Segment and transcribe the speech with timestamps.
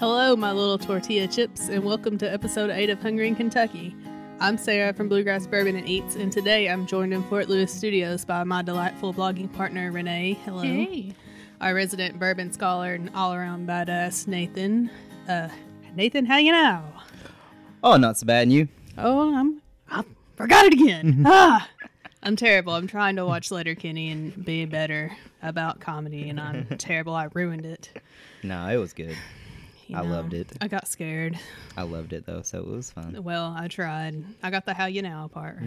[0.00, 3.94] Hello, my little tortilla chips, and welcome to episode 8 of Hungry in Kentucky.
[4.40, 8.24] I'm Sarah from Bluegrass Bourbon and Eats, and today I'm joined in Fort Lewis studios
[8.24, 10.38] by my delightful blogging partner, Renee.
[10.44, 10.62] Hello.
[10.62, 11.14] Hey.
[11.60, 14.90] Our resident bourbon scholar and all around badass, Nathan.
[15.28, 15.48] Uh,
[15.94, 16.82] Nathan, how you now?
[17.84, 18.44] Oh, not so bad.
[18.44, 18.68] And you?
[18.96, 19.60] Oh, I'm.
[19.90, 20.02] I
[20.36, 21.24] forgot it again.
[21.26, 21.68] ah,
[22.22, 22.72] I'm terrible.
[22.72, 27.14] I'm trying to watch Letterkenny and be better about comedy, and I'm terrible.
[27.14, 27.90] I ruined it.
[28.42, 29.16] No, it was good.
[29.90, 30.52] You I loved it.
[30.60, 31.38] I got scared.
[31.76, 33.22] I loved it though, so it was fun.
[33.24, 34.22] Well, I tried.
[34.42, 35.58] I got the how you now part.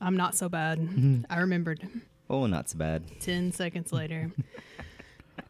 [0.00, 1.24] I'm not so bad.
[1.28, 1.86] I remembered
[2.30, 3.02] Oh, not so bad.
[3.20, 4.30] 10 seconds later.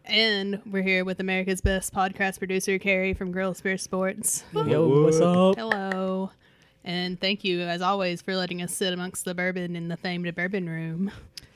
[0.05, 4.43] and we're here with America's best podcast producer, Carrie from Girls Beer Sports.
[4.52, 5.57] Yo, what's up?
[5.57, 6.30] Hello.
[6.85, 10.35] And thank you, as always, for letting us sit amongst the bourbon in the famed
[10.35, 11.13] bourbon room.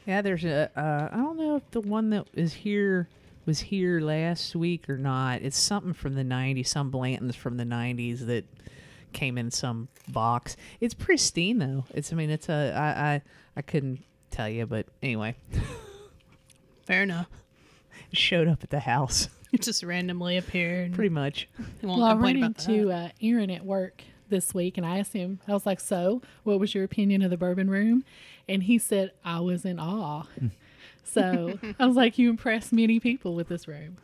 [0.07, 0.71] Yeah, there's a.
[0.77, 3.09] Uh, I don't know if the one that is here
[3.47, 5.43] was here last week or not.
[5.43, 8.45] It's something from the '90s, some Blanton's from the '90s that
[9.13, 10.57] came in some box.
[10.80, 11.85] It's pristine though.
[11.95, 12.13] It's.
[12.13, 12.73] I mean, it's a.
[12.77, 13.13] I.
[13.15, 13.23] I.
[13.59, 15.35] I couldn't tell you, but anyway,
[16.85, 17.29] Fair enough.
[18.13, 20.93] it showed up at the house It just randomly appeared.
[20.93, 21.49] pretty much.
[21.59, 25.13] I won't Well, I ran into uh, Aaron at work this week, and I asked
[25.13, 25.41] him.
[25.49, 28.05] I was like, "So, what was your opinion of the bourbon room?"
[28.49, 30.24] And he said, "I was in awe."
[31.07, 33.96] So I was like, "You impressed many people with this room."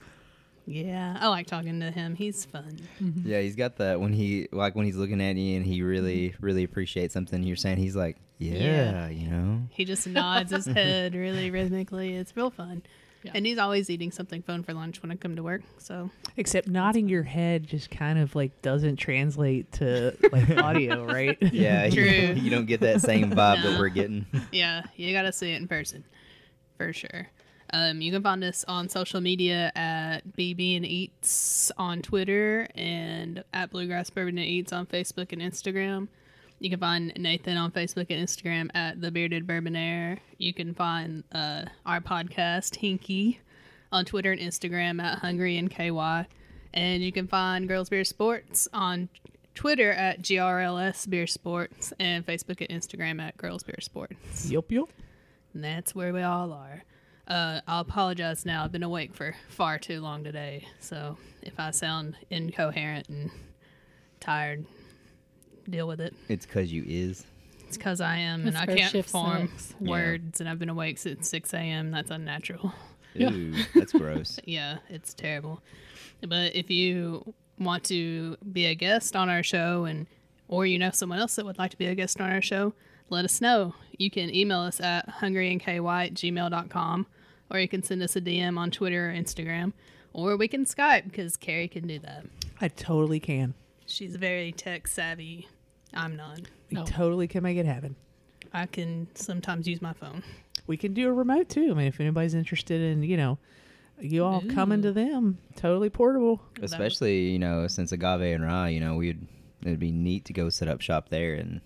[0.67, 2.15] Yeah, I like talking to him.
[2.15, 2.79] He's fun.
[3.01, 3.29] Mm-hmm.
[3.29, 6.31] Yeah, he's got that when he like when he's looking at you and he really
[6.31, 6.45] mm-hmm.
[6.45, 7.79] really appreciates something you're saying.
[7.79, 9.09] He's like, yeah, Yeah.
[9.09, 9.63] you know.
[9.71, 12.15] He just nods his head really rhythmically.
[12.17, 12.83] It's real fun.
[13.25, 13.33] Yeah.
[13.35, 15.63] And he's always eating something fun for lunch when I come to work.
[15.79, 21.39] So Except nodding your head just kind of like doesn't translate to like audio, right?
[21.41, 22.03] Yeah, True.
[22.03, 23.71] You, you don't get that same vibe No.
[23.71, 24.27] that we're getting.
[24.51, 26.05] yeah, you got to see it in person
[26.83, 27.29] for sure.
[27.73, 33.43] Um, you can find us on social media at BB and Eats on Twitter and
[33.55, 36.09] at Bluegrass Bourbon and Eats on Facebook and Instagram.
[36.59, 40.19] You can find Nathan on Facebook and Instagram at The Bearded Bourbonaire.
[40.39, 43.39] You can find uh, our podcast, Hinky,
[43.91, 46.27] on Twitter and Instagram at Hungry and KY.
[46.75, 49.09] And you can find Girls Beer Sports on
[49.55, 54.51] Twitter at GRLS Beer Sports and Facebook and Instagram at Girls Beer Sports.
[54.51, 54.91] yup, yup.
[55.55, 56.85] And that's where we all are.
[57.29, 58.65] Uh, I'll apologize now.
[58.65, 60.67] I've been awake for far too long today.
[60.81, 63.31] So if I sound incoherent and
[64.21, 64.67] tired,
[65.69, 66.15] deal with it.
[66.29, 67.25] It's cause you is.
[67.69, 69.75] It's because I am, and I first can't shift form sucks.
[69.81, 69.91] Yeah.
[69.91, 71.91] words, and I've been awake since 6 a.m.
[71.91, 72.75] That's unnatural.
[73.15, 73.31] Yeah.
[73.33, 74.39] Ooh, that's gross.
[74.45, 75.63] yeah, it's terrible.
[76.27, 80.07] But if you want to be a guest on our show and
[80.49, 82.75] or you know someone else that would like to be a guest on our show,
[83.11, 83.75] let us know.
[83.99, 87.07] You can email us at hungryandky at gmail.com
[87.51, 89.73] or you can send us a DM on Twitter or Instagram.
[90.15, 92.25] Or we can Skype because Carrie can do that.
[92.61, 93.55] I totally can.
[93.87, 95.49] She's very tech savvy.
[95.95, 96.41] I'm not.
[96.71, 96.85] We No.
[96.85, 97.97] totally can make it happen.
[98.53, 100.23] I can sometimes use my phone.
[100.67, 101.71] We can do a remote too.
[101.71, 103.39] I mean, if anybody's interested in, you know,
[104.01, 106.41] you all coming to them, totally portable.
[106.61, 109.27] Especially you know since agave and rye, you know we'd
[109.63, 111.61] it'd be neat to go set up shop there and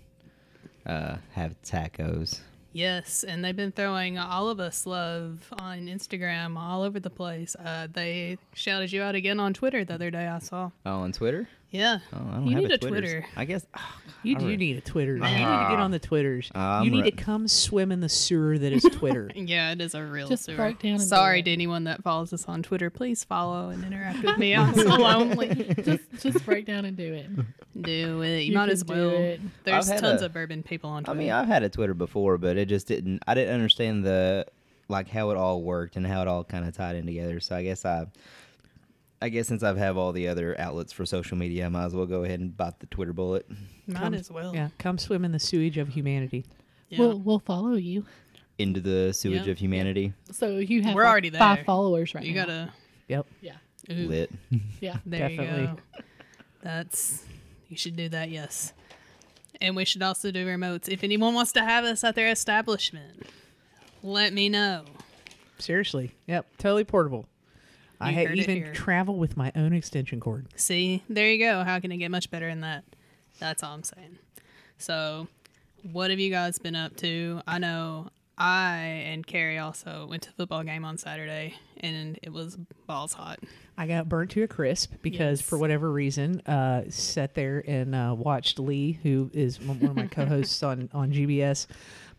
[0.87, 2.41] uh, have tacos.
[2.73, 7.57] Yes, and they've been throwing all of us love on Instagram all over the place.
[7.57, 10.27] Uh, they shouted you out again on Twitter the other day.
[10.27, 10.71] I saw.
[10.85, 11.49] Oh, on Twitter?
[11.71, 13.11] Yeah, Oh, I don't you have need a, a Twitters.
[13.11, 13.27] Twitter.
[13.37, 13.67] I guess.
[14.23, 14.59] You do right.
[14.59, 15.17] need a Twitter.
[15.17, 16.51] You need to get on the Twitters.
[16.55, 19.31] I'm you need re- to come swim in the sewer that is Twitter.
[19.37, 20.57] Yeah, it is a real Just sewer.
[20.57, 22.89] break down and do Sorry to anyone that follows us on Twitter.
[22.89, 24.55] Please follow and interact with me.
[24.57, 25.75] I'm so lonely.
[25.83, 27.29] just, just break down and do it.
[27.83, 28.41] Do it.
[28.43, 29.37] You, You might as well.
[29.65, 31.19] There's tons a- of bourbon people on Twitter.
[31.19, 33.23] I mean, I've had a Twitter before, but it just didn't.
[33.27, 34.47] I didn't understand the
[34.89, 37.41] like how it all worked and how it all kind of tied in together.
[37.41, 38.07] So I guess I,
[39.27, 41.95] I guess since I've have all the other outlets for social media, I might as
[41.95, 43.47] well go ahead and bite the Twitter bullet.
[43.87, 44.55] might come- as well.
[44.55, 46.45] yeah, come swim in the sewage of humanity.
[46.89, 47.01] Yeah.
[47.01, 48.07] We'll we'll follow you.
[48.59, 49.51] Into the sewage Yeah.
[49.53, 51.39] of humanity, So you have We're like, already there.
[51.41, 52.47] five followers right you now.
[52.47, 52.73] gotta.
[53.09, 53.27] Yep.
[53.43, 53.53] Yeah.
[53.91, 54.31] Ooh, lit.
[54.81, 54.97] Yeah.
[55.05, 55.67] There you Definitely.
[55.67, 56.03] go.
[56.63, 57.25] That's
[57.69, 58.31] you should do that.
[58.31, 58.73] Yes,
[59.61, 60.89] and we should also do remotes.
[60.89, 63.27] If anyone wants to have us at their establishment,
[64.03, 64.85] let me know.
[65.59, 66.13] Seriously.
[66.27, 66.47] Yep.
[66.59, 67.27] Totally portable.
[68.01, 70.47] I You even travel with my own extension cord.
[70.57, 71.65] See, there you go.
[71.65, 72.85] How can it get much better than that?
[73.39, 74.19] That's all I'm saying.
[74.79, 75.29] So,
[75.93, 77.41] what have you guys been up to?
[77.47, 78.09] I know
[78.39, 78.77] I
[79.07, 82.57] and Carrie also went to football game on Saturday, and it was
[82.87, 83.39] balls hot.
[83.79, 85.49] I got burnt to a crisp because, Yes.
[85.49, 89.97] for whatever reason, uh, sat there and uh, watched Lee, who is one one of
[89.97, 91.67] my co-hosts on on GBS,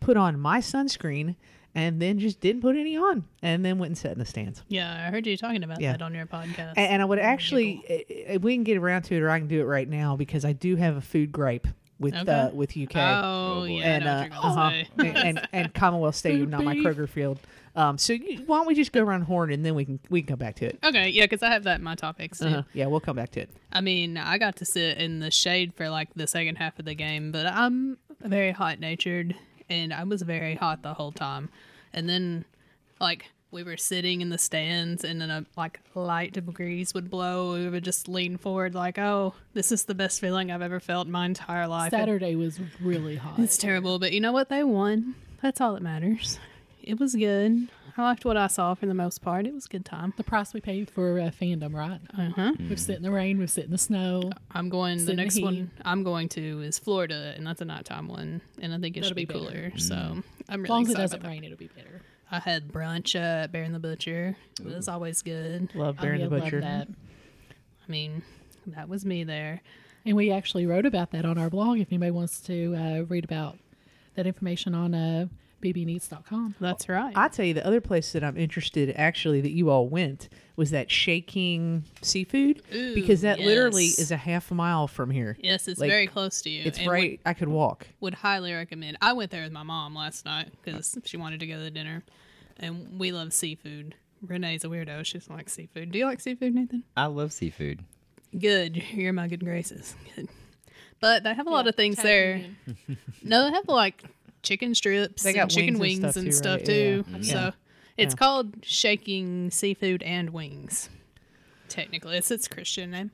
[0.00, 1.36] put on my sunscreen
[1.74, 4.62] and then just didn't put any on, and then went and sat in the stands.
[4.68, 5.92] Yeah, I heard you talking about Yeah.
[5.92, 6.74] that on your podcast.
[6.76, 9.38] And, and I would actually, i- i- we can get around to it, or I
[9.38, 11.66] can do it right now because I do have a food gripe
[12.00, 12.94] with uh, with UK.
[12.96, 16.62] Oh, yeah, and uh, know what you're gonna uh-huh, and, and and Commonwealth Stadium, not
[16.62, 16.84] my beef.
[16.84, 17.40] Kroger Field.
[17.74, 20.22] Um, so you, why don't we just go around horn and then we can we
[20.22, 20.78] can come back to it.
[20.84, 22.40] Okay, yeah, because I have that in my topics.
[22.40, 22.62] Uh-huh.
[22.72, 23.50] Yeah, we'll come back to it.
[23.72, 26.84] I mean, I got to sit in the shade for like the second half of
[26.84, 29.34] the game, but I'm very hot natured
[29.70, 31.48] and I was very hot the whole time.
[31.92, 32.44] And then,
[33.00, 37.54] like, we were sitting in the stands and then a like light breeze would blow.
[37.54, 41.06] We would just lean forward, like, oh, this is the best feeling I've ever felt
[41.06, 41.92] in my entire life.
[41.92, 43.38] And Saturday was really hot.
[43.38, 44.48] It's terrible, but you know what?
[44.48, 45.14] They won.
[45.40, 46.38] That's all that matters.
[46.82, 47.68] It was good.
[47.98, 49.44] I liked what I saw for the most part.
[49.44, 50.14] It was a good time.
[50.16, 52.00] the price we paid for uh, fandom, right?
[52.16, 52.52] Uh huh.
[52.58, 54.30] We've sit in the rain, we've sit in the snow.
[54.52, 54.96] I'm going.
[54.96, 58.40] The in the next one I'm going to is Florida, and that's a nighttime one,
[58.62, 59.70] and I think it That'll should be, be better.
[59.70, 59.78] cooler.
[59.78, 62.00] So I'm As really long as it excited doesn't rain, it'll be better.
[62.30, 64.36] I had brunch at Bear and the Butcher.
[64.60, 65.74] It was always good.
[65.74, 66.60] Love Oh, Baron yeah, the Butcher.
[66.60, 66.86] that.
[66.88, 68.22] I mean,
[68.68, 69.60] that was me there.
[70.04, 71.78] And we actually wrote about that on our blog.
[71.78, 73.58] If anybody wants to uh, read about
[74.14, 75.26] that information on uh,
[75.62, 76.54] bbneats.com.
[76.60, 77.12] That's right.
[77.16, 80.70] I tell you, the other place that I'm interested, actually, that you all went was
[80.70, 85.36] that Shaking Seafood Ooh, because that literally is a half mile from here.
[85.40, 86.62] yes, it's like, very close to you.
[86.64, 87.20] It's and right.
[87.24, 87.86] I could walk.
[88.00, 88.98] Would, would highly recommend.
[89.00, 92.04] I went there with my mom last night because she wanted to go to dinner,
[92.56, 93.94] and we love seafood.
[94.26, 95.04] Renee's a weirdo.
[95.04, 95.92] She doesn't like seafood.
[95.92, 96.82] Do you like seafood, Nathan?
[96.96, 97.84] I love seafood.
[98.36, 98.82] Good.
[98.92, 99.94] You're my good graces.
[100.16, 100.28] Good.
[101.00, 102.42] But they have a lot of things there.
[103.22, 104.02] No, they have like
[104.42, 107.10] chicken strips They and got chicken wings wings and and stuff stuff too, too.
[107.18, 107.22] Yeah.
[107.22, 107.50] So Yeah.
[107.96, 108.16] it's Yeah.
[108.18, 110.88] called Shaking Seafood and Wings.
[111.68, 113.10] Technically, it's its Christian name,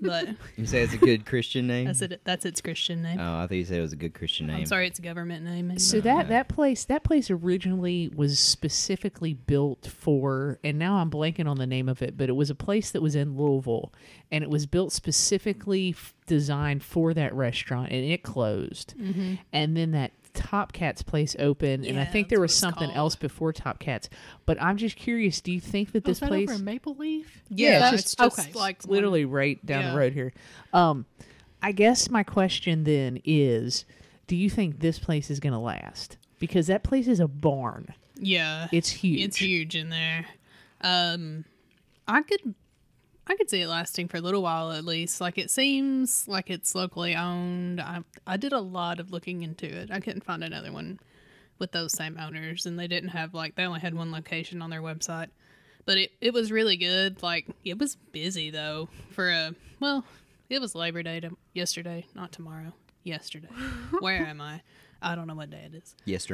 [0.00, 1.86] but You say it's a good Christian name?
[1.86, 2.20] that's it.
[2.22, 3.18] That's its Christian name.
[3.18, 4.58] Oh, I thought you said it was a good Christian name.
[4.58, 5.76] I'm sorry, it's a government name.
[5.80, 11.48] So that that place that place originally was specifically built for, and now I'm blanking
[11.48, 13.92] on the name of it, but it was a place that was in Louisville,
[14.30, 19.34] and it was built specifically f- designed for that restaurant, and it closed, mm-hmm.
[19.52, 22.96] and then that Top Cats place opened, and I think there was something called.
[22.96, 24.08] else before Top Cats.
[24.46, 26.48] But I'm just curious, do you think that Was this that place?
[26.48, 27.42] over in Maple Leaf?
[27.50, 28.58] yeah, it's it's just- just, okay.
[28.58, 29.90] like literally right down Yeah.
[29.92, 30.32] the road here.
[30.72, 31.06] Um,
[31.62, 33.84] I guess my question then is,
[34.26, 36.16] do you think this place is going to last?
[36.38, 37.94] Because that place is a barn.
[38.18, 39.20] yeah, It's huge.
[39.20, 40.26] It's huge in there.
[40.80, 41.44] Um,
[42.08, 42.54] I could,
[43.26, 45.20] I could see it lasting for a little while at least.
[45.20, 47.80] Like it seems like it's locally owned.
[47.80, 49.90] I I did a lot of looking into it.
[49.90, 50.98] I couldn't find another one
[51.58, 54.70] with those same owners, and they didn't have like they only had one location on
[54.70, 55.28] their website.
[55.84, 57.22] But it it was really good.
[57.22, 60.04] Like it was busy though for a well,
[60.48, 62.72] it was Labor Day to, yesterday, not tomorrow.
[63.04, 63.48] Yesterday.
[64.00, 64.62] Where am I?
[65.00, 65.96] I don't know what day it is.
[66.04, 66.30] Yes,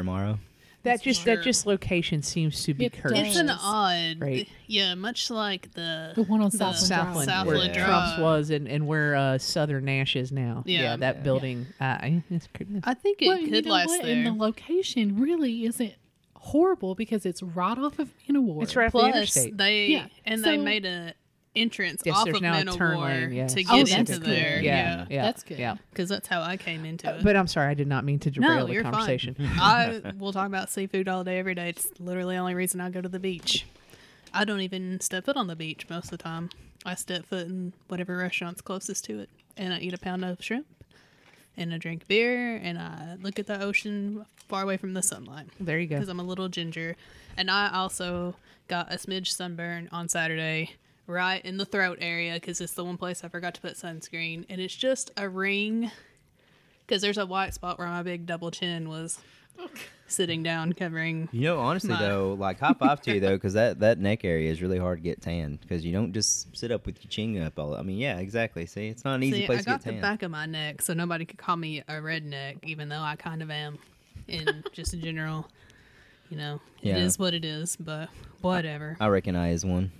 [0.82, 0.96] tomorrow.
[0.96, 1.36] That just Sure.
[1.36, 3.16] that just location seems to be It cursed.
[3.16, 4.48] It's an odd, Right.
[4.66, 7.86] yeah, much like the The one on the Southland Southland, Southland where Yeah.
[7.86, 10.62] Trump's was, and, and where uh, Southern Nash is now.
[10.66, 10.96] Yeah.
[10.96, 11.22] that Yeah.
[11.22, 11.66] building.
[11.80, 11.98] Uh,
[12.30, 14.02] it's, cr- I think it Well, you know last what?
[14.02, 14.16] there.
[14.16, 15.94] And the location really isn't
[16.36, 18.62] horrible because it's right off of Innoward.
[18.62, 19.56] it's right off the interstate.
[19.56, 21.14] they Yeah, and they made a
[21.56, 23.46] entrance Yes, off there's of now a Men turn War lane, yeah.
[23.48, 24.22] to Oh, get that's into good.
[24.30, 24.60] there.
[24.62, 25.58] yeah, Yeah, yeah, That's good.
[25.58, 27.24] Yeah, because that's how I came into uh, it.
[27.24, 29.34] but I'm sorry, I did not mean to derail no, the you're conversation.
[29.34, 29.46] fine.
[29.60, 31.70] I will talk about seafood all day, every day.
[31.70, 33.66] It's literally the only reason I go to the beach.
[34.32, 36.50] I don't even step foot on the beach most of the time.
[36.86, 40.42] I step foot in whatever restaurant's closest to it, and I eat a pound of
[40.44, 40.66] shrimp,
[41.56, 45.46] and I drink beer, and I look at the ocean far away from the sunlight.
[45.58, 45.96] There you go.
[45.96, 46.94] because I'm a little ginger.
[47.36, 48.34] And I also
[48.68, 50.72] got a smidge sunburn on Saturday,
[51.08, 54.44] right in the throat area, because it's the one place I forgot to put sunscreen.
[54.48, 55.90] And it's just a ring,
[56.86, 59.18] because there's a white spot where my big double chin was
[60.06, 61.28] sitting down, covering.
[61.32, 64.24] You know, honestly My- though, like high five to you though, because that that neck
[64.24, 67.10] area is really hard to get tan because you don't just sit up with your
[67.10, 67.74] chin up all.
[67.74, 68.66] I mean, yeah, exactly.
[68.66, 69.60] See, it's not an easy place.
[69.60, 71.80] See, place I to got the back of my neck, so nobody could call me
[71.88, 73.78] a redneck, even though I kind of am,
[74.28, 75.48] in just in general.
[76.30, 76.96] You know, Yeah.
[76.98, 78.10] it is what it is, but
[78.42, 78.96] whatever.
[79.00, 79.90] I recognize one.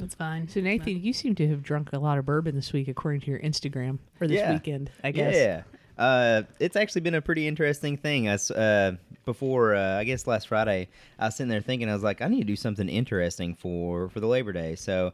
[0.00, 0.48] It's fine.
[0.48, 3.30] So Nathan, you seem to have drunk a lot of bourbon this week, according to
[3.30, 4.52] your Instagram, or this Yeah.
[4.52, 5.34] weekend, I guess.
[5.34, 5.62] Yeah.
[5.96, 8.28] Uh, it's actually been a pretty interesting thing.
[8.28, 10.88] I s- uh, before uh, I guess last Friday,
[11.20, 14.08] I was sitting there thinking I was like, I need to do something interesting for
[14.08, 14.74] for the Labor Day.
[14.74, 15.12] So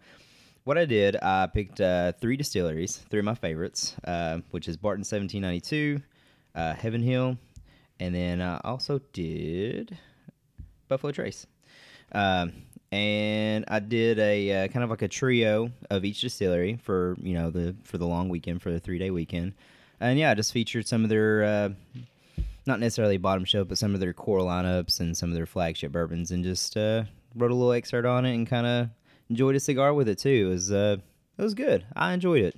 [0.64, 4.78] what I did, I picked uh, three distilleries, three of my favorites, uh, which is
[4.78, 6.00] Barton 1792,
[6.54, 7.37] uh, Heaven Hill,
[7.99, 9.99] and then I also did
[10.88, 11.46] Buffalo Trace.
[12.12, 12.52] Um,
[12.92, 17.35] and I did a uh, kind of like a trio of each distillery for you
[17.35, 19.54] know the for the long weekend for the three day weekend,
[20.00, 21.68] and yeah, I just featured some of their uh,
[22.66, 25.92] not necessarily bottom shelf, but some of their core lineups and some of their flagship
[25.92, 27.04] bourbons, and just uh,
[27.35, 28.88] wrote a little excerpt on it and kind of
[29.28, 30.47] enjoyed a cigar with it too.
[30.49, 30.97] It was uh,
[31.38, 31.85] it was good.
[31.94, 32.56] I enjoyed it,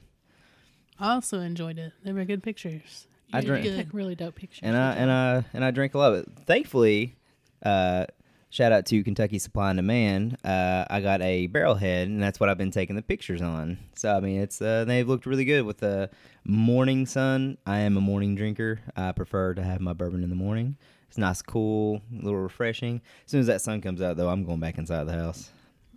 [0.99, 1.93] I also enjoyed it.
[2.05, 3.07] They were good pictures.
[3.35, 4.61] I drank- really dope pictures.
[4.63, 6.29] and I and I and I drank a lot of it.
[6.47, 7.17] Thankfully,
[7.63, 8.07] uh,
[8.53, 10.37] shout out to Kentucky Supply and Demand.
[10.45, 13.79] Uh, I got a barrelhead, and that's what I've been taking the pictures on.
[13.97, 16.11] So I mean, it's uh, they've looked really good with the
[16.45, 17.59] morning sun.
[17.67, 18.81] I am a morning drinker.
[18.95, 20.77] I prefer to have my bourbon in the morning.
[21.09, 23.01] It's nice, cool, a little refreshing.
[23.25, 25.51] As soon as that sun comes out, though, I'm going back inside the house.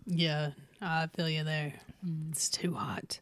[0.06, 1.74] Yeah, I feel you there.
[2.32, 3.20] It's too hot.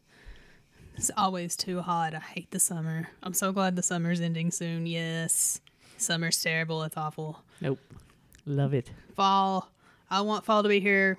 [0.96, 2.14] It's always too hot.
[2.14, 3.08] I hate the summer.
[3.22, 4.86] I'm so glad the summer's ending soon.
[4.86, 5.60] Yes.
[5.96, 6.82] Summer's terrible.
[6.84, 7.42] It's awful.
[7.60, 7.80] Nope.
[8.46, 8.90] Love it.
[9.16, 9.70] Fall.
[10.10, 11.18] I want fall to be here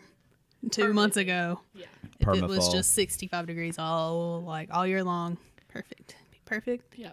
[0.71, 1.59] two months ago.
[1.73, 1.85] Yeah.
[2.19, 5.37] If it was just 65 degrees all like all year long.
[5.67, 6.15] Perfect.
[6.31, 6.97] Be perfect.
[6.97, 7.11] Yeah.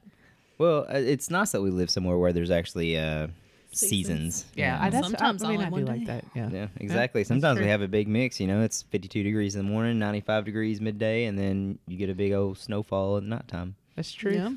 [0.59, 3.28] Well, uh, it's nice that we live somewhere where there's actually uh,
[3.73, 3.88] Seasons.
[4.37, 4.47] seasons.
[4.54, 6.25] Yeah, you I, that's, Sometimes I, I mean, all I do like that.
[6.35, 6.49] Yeah.
[6.52, 7.23] Yeah, exactly.
[7.23, 8.38] that's Sometimes we have a big mix.
[8.38, 12.11] You know, it's 52 degrees in the morning, 95 degrees midday, and then you get
[12.11, 13.75] a big old snowfall at nighttime.
[13.97, 14.35] That's true.
[14.35, 14.50] Yeah.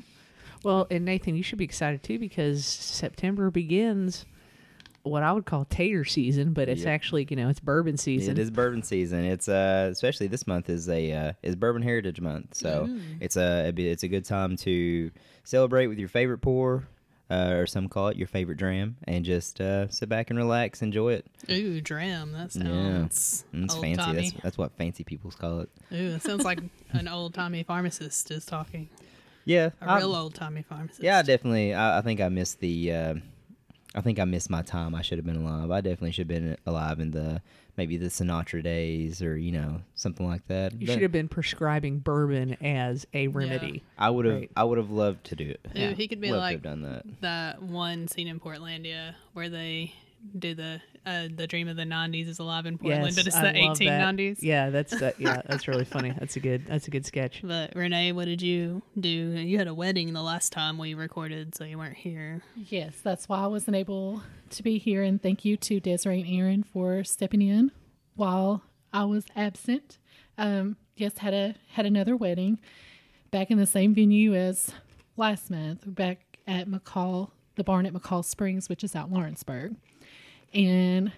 [0.62, 4.26] Well, and Nathan, you should be excited too because September begins
[5.06, 6.88] what I would call tater season, but it's Yep.
[6.88, 8.32] actually you know it's bourbon season.
[8.32, 9.24] It is bourbon season.
[9.24, 12.88] It's uh, especially this month is a uh, is Bourbon Heritage Month, so
[13.20, 15.10] it's a it's a good time to
[15.44, 16.88] celebrate with your favorite pour,
[17.30, 20.82] uh, or some call it your favorite dram, and just uh, sit back and relax,
[20.82, 21.26] enjoy it.
[21.50, 22.32] Ooh, dram.
[22.32, 24.02] That sounds And it's old fancy.
[24.02, 24.20] timey.
[24.30, 25.70] That's that's what fancy people call it.
[25.92, 26.60] Ooh, it sounds like
[26.90, 28.88] an old timey pharmacist is talking.
[29.44, 31.02] Yeah, A I- real old timey pharmacist.
[31.02, 31.72] Yeah, I definitely.
[31.72, 32.92] I, I think I missed the.
[32.92, 33.14] Uh,
[33.96, 34.94] I think I missed my time.
[34.94, 35.70] I should have been alive.
[35.70, 37.40] I definitely should have been alive in the
[37.78, 40.72] maybe the Sinatra days or you know something like that.
[40.78, 43.82] you But should have been prescribing bourbon as a remedy.
[43.98, 44.34] I would have.
[44.34, 44.50] Right.
[44.54, 45.60] I would have loved to do it.
[45.76, 47.04] Ooh, he could be Loved to like have done that.
[47.22, 49.94] that one scene in Portlandia where they
[50.38, 53.52] do the uh, the dream of the '90s is alive in Portland, but it's I
[53.52, 53.84] the love that.
[53.84, 54.38] 1890s.
[54.40, 56.12] Yeah, that's that, yeah, that's really funny.
[56.18, 57.40] That's a good that's a good sketch.
[57.44, 59.08] But Renee, what did you do?
[59.08, 62.42] You had a wedding the last time we recorded, so you weren't here.
[62.56, 65.02] Yes, that's why I wasn't able to be here.
[65.02, 67.72] And thank you to Desiree and Aaron for stepping in
[68.14, 69.98] while I was absent.
[70.38, 72.58] Um, yes, had a had another wedding
[73.30, 74.70] back in the same venue as
[75.16, 79.76] last month, back at McCall, the barn at McCall Springs, which is out in Lawrenceburg,
[80.56, 81.12] and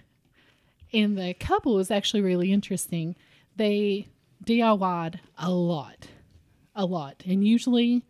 [0.93, 3.15] and the couple was actually really interesting.
[3.55, 4.07] They
[4.45, 6.07] DIY'd a lot,
[6.75, 8.05] a lot, and usually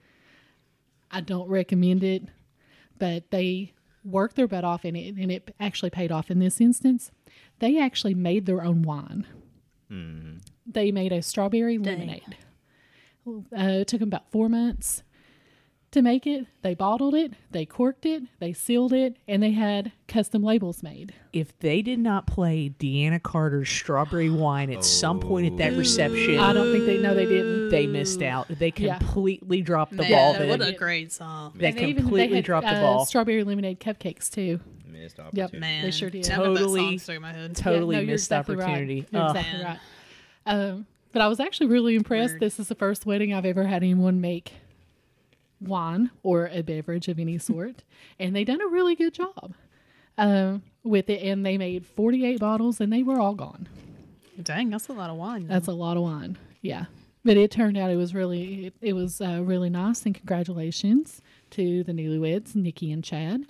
[1.12, 2.24] I don't recommend it
[3.00, 6.62] but they worked their butt off in it and it actually paid off in this
[6.62, 7.12] instance.
[7.60, 9.26] They actually made their own wine.
[10.68, 12.38] They made a strawberry lemonade.
[13.28, 15.04] Uh, it took them about four months
[15.92, 16.46] to make it.
[16.62, 21.14] They bottled it, they corked it, they sealed it, and they had custom labels made.
[21.34, 26.38] If they did not play Deana Carter's Strawberry Wine at some point at that reception,
[26.40, 27.70] I don't think they know they didn't.
[27.70, 28.48] they missed out.
[28.50, 28.98] They Yeah.
[29.00, 30.34] completely dropped the Man, ball.
[30.48, 30.74] what Then.
[30.74, 31.54] a great song.
[31.56, 33.06] They And they even completely they had, dropped the uh, ball.
[33.06, 34.60] Strawberry lemonade cupcakes too.
[34.88, 35.38] Missed opportunity.
[35.38, 35.46] Yep.
[35.46, 35.60] opportunity.
[35.84, 36.24] Man, sure did.
[36.26, 37.56] That, that Totally- song stuck in my head.
[37.56, 38.64] totally Yeah, no, missed exactly right.
[38.70, 39.06] opportunity.
[39.12, 39.36] You're Ugh.
[39.36, 39.80] exactly right.
[40.46, 42.34] Um, but I was actually really impressed.
[42.36, 42.42] Word.
[42.42, 44.54] This is the first wedding I've ever had anyone make
[45.62, 47.84] wine or a beverage of any sort,
[48.20, 49.54] and they done a really good job
[50.18, 51.22] um, with it.
[51.24, 53.68] And they made 48 bottles, and they were all gone.
[54.42, 55.48] Dang, that's a lot of wine.
[55.48, 55.54] though.
[55.54, 56.38] That's a lot of wine.
[56.62, 56.86] Yeah,
[57.26, 60.06] but it turned out it was really it, it was uh, really nice.
[60.06, 63.46] And congratulations to the newlyweds, Nikki and Chad.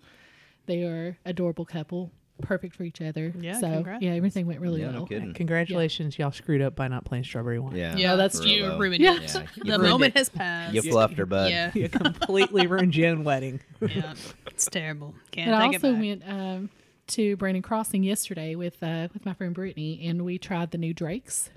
[0.66, 3.34] They are adorable couple, perfect for each other.
[3.39, 4.01] Yeah, so congrats.
[4.03, 5.01] yeah, everything went really Yeah, well.
[5.01, 5.34] no kidding.
[5.34, 7.75] Congratulations, y'all screwed up by not playing Strawberry Wine.
[7.75, 7.96] Yeah.
[7.96, 9.15] yeah, that's that's you real, ruined Yeah.
[9.22, 9.34] it.
[9.34, 10.17] Yeah, you the ruined moment it.
[10.19, 10.74] has passed.
[10.74, 11.51] You fluffed her, bud.
[11.51, 13.60] yeah, You completely ruined your own wedding.
[13.81, 14.13] yeah,
[14.48, 15.13] it's terrible.
[15.31, 16.00] Can't And I also it back.
[16.01, 16.69] went um,
[17.08, 20.93] to Brannon Crossing yesterday with uh, with my friend Brittany, and we tried the new
[20.93, 21.50] Drakes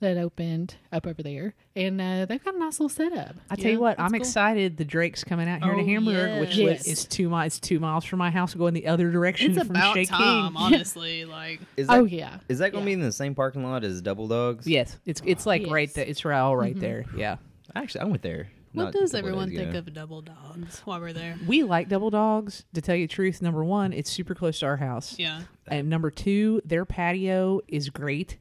[0.00, 3.36] that opened up over there, and uh, they've got a nice little setup.
[3.50, 4.20] I tell you what, I'm cool.
[4.20, 4.76] excited.
[4.76, 6.86] The Drake's coming out here Oh, to Hamburg, which yes.
[6.86, 7.58] is two miles.
[7.60, 10.56] Two miles from my house, going the other direction it's from about Shea time, King.
[10.62, 11.24] honestly.
[11.28, 12.96] Like, Is that, Oh yeah, Is that going to Yeah.
[12.96, 14.66] be in the same parking lot as Double Dogs?
[14.66, 16.04] Yes, it's it's like right there.
[16.06, 17.04] It's right all right there.
[17.16, 17.36] Yeah,
[17.74, 18.48] Actually, I went there.
[18.72, 21.36] what does everyone think of double dogs while we're there?
[21.46, 22.64] we like Double Dogs.
[22.74, 25.16] To tell you the truth, number one, it's super close to our house.
[25.18, 28.36] Yeah, And number two, their patio is great.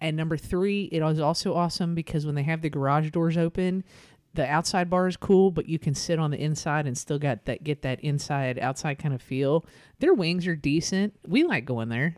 [0.00, 3.84] And number three, it is also awesome because when they have the garage doors open,
[4.34, 7.44] the outside bar is cool, but you can sit on the inside and still got
[7.46, 9.64] that get that inside outside kind of feel.
[9.98, 11.14] Their wings are decent.
[11.26, 12.16] We like going there.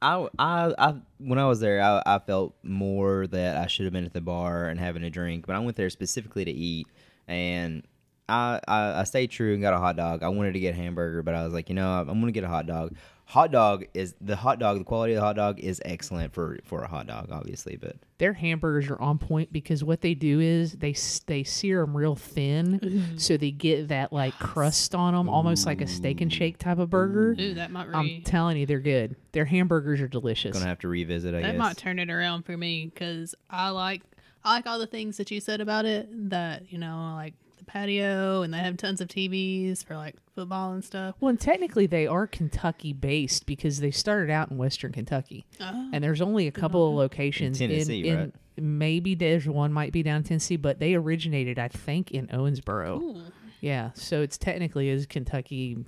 [0.00, 3.92] I, I, I, when I was there, I, I felt more that I should have
[3.92, 6.86] been at the bar and having a drink, but I went there specifically to eat,
[7.26, 7.82] and
[8.28, 10.22] I, I I stayed true and got a hot dog.
[10.22, 12.44] I wanted to get a hamburger, but I was like, you know, I'm gonna get
[12.44, 12.94] a hot dog.
[13.30, 14.78] Hot dog is the hot dog.
[14.78, 17.76] The quality of the hot dog is excellent for for a hot dog, obviously.
[17.76, 20.94] But Their hamburgers are on point because what they do is they
[21.26, 23.16] they sear them real thin, mm-hmm.
[23.16, 26.78] so they get that like crust on them, almost like a steak and shake type
[26.78, 27.34] of burger.
[27.38, 29.16] Ooh, that might I'm telling you, they're good.
[29.32, 30.56] Their hamburgers are delicious.
[30.56, 31.34] gonna have to revisit.
[31.34, 31.58] I that guess.
[31.58, 34.02] might turn it around for me because I like
[34.44, 36.08] I like all the things that you said about it.
[36.30, 40.72] That you know, like the patio, and they have tons of TVs for like football
[40.72, 41.14] and stuff.
[41.20, 45.90] Well, and technically they are Kentucky based because they started out in Western Kentucky, Oh.
[45.92, 48.32] and there's only a couple of locations In Tennessee, in, right?
[48.56, 53.00] maybe there's one might be down in Tennessee, but they originated, I think, in Owensboro.
[53.02, 53.22] Ooh,
[53.60, 55.78] Yeah, so it's technically is Kentucky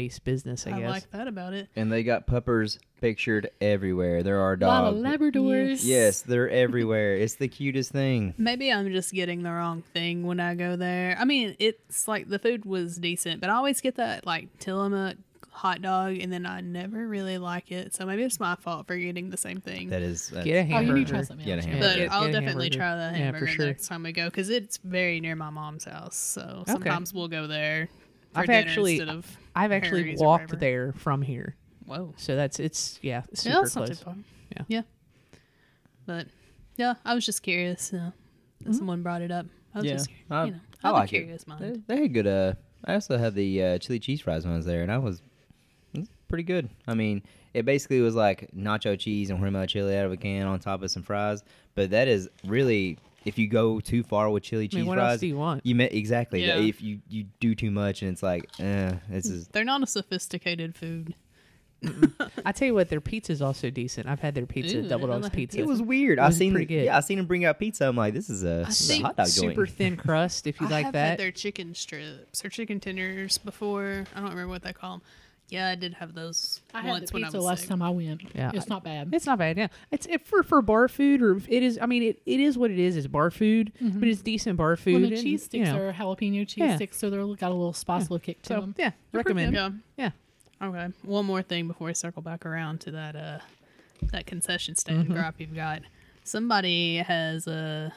[0.00, 0.78] based business, I, guess.
[0.78, 0.90] I guess.
[0.90, 1.68] like that about it.
[1.76, 4.22] and they got puppers pictured everywhere.
[4.22, 5.06] There are A lot of dogs.
[5.20, 5.80] Labradors.
[5.84, 7.16] Yes, they're everywhere.
[7.16, 8.34] It's the cutest thing.
[8.38, 11.16] Maybe I'm just getting the wrong thing when I go there.
[11.18, 15.16] I mean, it's like the food was decent, but I always get that like Tillamook
[15.50, 17.94] hot dog, and then I never really like it.
[17.94, 19.88] So maybe it's my fault for getting the same thing.
[19.88, 20.28] That is.
[20.28, 20.86] That's, Get a Oh, hamburger.
[20.86, 21.88] you need to try something Get a hamburger.
[21.88, 22.76] but get- I'll get definitely hamburger.
[22.78, 23.66] try the Yeah, for hamburger sure.
[23.66, 26.14] next time we go because it's very near my mom's house.
[26.16, 26.72] So Okay.
[26.72, 27.88] sometimes we'll go there.
[28.36, 32.58] For I've actually- instead of I've actually Harry's walked there from here, Whoa, so that's
[32.60, 34.02] it's yeah, super yeah, that's not too close.
[34.02, 34.16] far.
[34.56, 34.62] Yeah.
[34.68, 34.82] yeah.
[36.06, 36.26] But
[36.76, 37.92] yeah, I was just curious.
[37.92, 38.10] Uh,
[38.62, 39.46] that someone brought it up.
[39.74, 41.48] I was Yeah, just, I- you know, I I like like it.
[41.48, 41.84] mind.
[41.86, 42.26] They, they had good.
[42.26, 44.98] Uh, I also had the uh, chili cheese fries when I was there, and I
[44.98, 45.20] was
[45.94, 46.68] was pretty good.
[46.86, 47.22] I mean,
[47.54, 50.82] it basically was like nacho cheese and hormel chili out of a can on top
[50.82, 51.42] of some fries.
[51.74, 54.88] But that is really, if you go too far with chili cheese I cheese mean,
[54.88, 55.66] what fries, else do you want?
[55.66, 56.44] you met exactly.
[56.44, 56.56] Yeah.
[56.58, 59.48] If you you do too much, and it's like, eh, this is.
[59.48, 61.14] They're not a sophisticated food.
[62.44, 64.08] I tell you what, their pizza's also decent.
[64.08, 65.58] I've had their pizza, Ooh, Double I Dogs like pizza.
[65.58, 66.18] It was weird.
[66.18, 66.84] I was seen pretty good.
[66.86, 67.86] Yeah, I seen him bring out pizza.
[67.86, 69.76] I'm like, this is a, this is a hot dog super joint.
[69.76, 70.46] thin crust.
[70.46, 74.06] If you I like have that, had their chicken strips or chicken tenders before.
[74.14, 75.02] I don't remember what they call them.
[75.48, 77.68] Yeah, I did have those I had once the when I pizza was last sick.
[77.68, 78.22] time I went.
[78.34, 78.50] Yeah.
[78.52, 79.10] It's not bad.
[79.12, 79.68] It's not bad, yeah.
[79.92, 81.78] It's it, for for bar food, or it is.
[81.80, 82.96] I mean, it, it is what it is.
[82.96, 84.94] It's bar food, but it's decent bar food.
[84.94, 86.74] Well, the and, cheese you sticks know, are jalapeno cheese Yeah.
[86.76, 88.74] sticks, so they're got a little spicy kick to so them.
[88.76, 89.52] yeah, They're recommend.
[89.54, 90.10] good, Yeah.
[90.60, 90.68] Yeah.
[90.68, 90.92] Okay.
[91.02, 93.38] One more thing before we circle back around to that uh
[94.10, 95.12] that concession stand Mm-hmm.
[95.14, 95.82] gripe you've got.
[96.24, 97.92] Somebody has a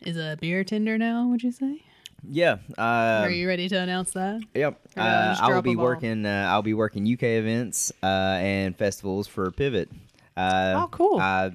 [0.00, 1.26] is a beer tender now.
[1.28, 1.82] Would you say?
[2.26, 2.56] Yeah.
[2.76, 4.42] Uh, Are you ready to announce that?
[4.54, 4.80] Yep.
[4.96, 6.24] Uh, I will be working.
[6.26, 8.06] Uh, I'll be working UK events uh,
[8.40, 9.90] and festivals for Pivot.
[10.36, 11.20] Uh, Oh, cool.
[11.20, 11.50] Uh,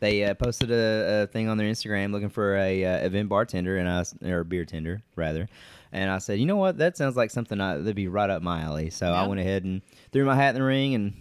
[0.00, 3.76] they uh, posted a, a thing on their Instagram looking for a uh, event bartender
[3.78, 5.48] and I or beer tender rather.
[5.92, 8.42] And I said, you know what, that sounds like something I, that'd be right up
[8.42, 8.90] my alley.
[8.90, 11.12] So I went ahead and threw my hat in the ring, and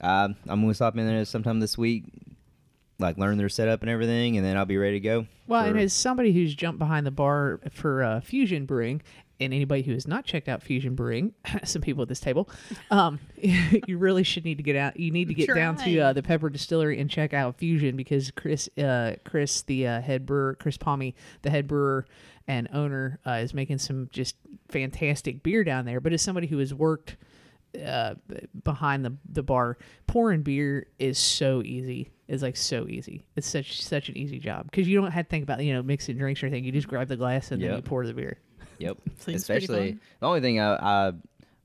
[0.00, 2.04] uh, I'm going to stop in there sometime this week,
[2.98, 5.26] like learn their setup and everything, and then I'll be ready to go.
[5.46, 9.02] Well, and as somebody who's jumped behind the bar for uh, Fusion Brewing,
[9.40, 11.32] and anybody who has not checked out Fusion Brewing,
[11.64, 12.48] some people at this table,
[12.90, 14.98] um, you really should need to get out.
[14.98, 18.30] You need to get down to uh, the Pepper Distillery and check out Fusion because
[18.30, 22.06] Chris, uh, Chris, the uh, head brewer, Chris Palmy, the head brewer
[22.46, 24.36] and owner, uh, is making some just
[24.68, 26.00] fantastic beer down there.
[26.00, 27.16] But as somebody who has worked
[27.84, 28.14] uh,
[28.62, 32.10] behind the the bar, pouring beer is so easy.
[32.28, 33.22] It's like so easy.
[33.36, 35.82] It's such such an easy job because you don't have to think about you know
[35.82, 36.64] mixing drinks or anything.
[36.64, 38.38] You just grab the glass and then you pour the beer.
[38.78, 38.96] Yep.
[39.18, 41.12] Seems Especially the only thing I, I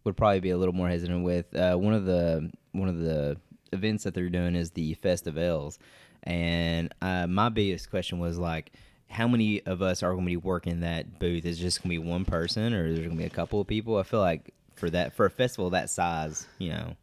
[0.04, 3.38] would probably be a little more hesitant with uh, one of the one of the
[3.74, 5.80] events that they're doing is the festivals,
[6.22, 8.74] and uh, my biggest question was like,
[9.10, 11.45] how many of us are going to be working that booth?
[11.45, 13.32] Is it just going to be one person, or is there going to be a
[13.32, 13.98] couple of people?
[13.98, 16.95] I feel like for that for a festival that size, you know,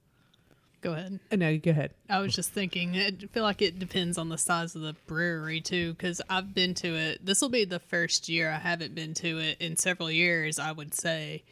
[0.82, 1.18] Go ahead.
[1.32, 1.92] Uh, no, you go ahead.
[2.08, 2.96] I was just thinking.
[2.96, 6.74] I feel like it depends on the size of the brewery too, because I've been
[6.74, 7.24] to it.
[7.24, 10.58] This will be the first year I haven't been to it in several years.
[10.58, 11.42] I would say,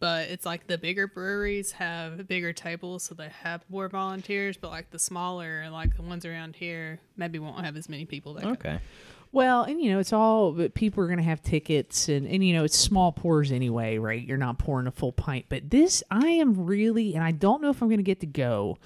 [0.00, 4.56] but it's like the bigger breweries have bigger tables, so they have more volunteers.
[4.56, 8.34] But like the smaller, like the ones around here, maybe won't have as many people.
[8.34, 8.78] That go.
[9.32, 12.44] Well, and you know, it's all but people are going to have tickets, and and
[12.44, 14.22] you know, it's small pours anyway, right?
[14.22, 15.46] You're not pouring a full pint.
[15.48, 18.26] But this, I am really, and I don't know if I'm going to get to
[18.26, 18.78] go,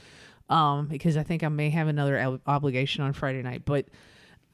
[0.50, 3.64] um, because I think I may have another ob- obligation on Friday night.
[3.64, 3.86] But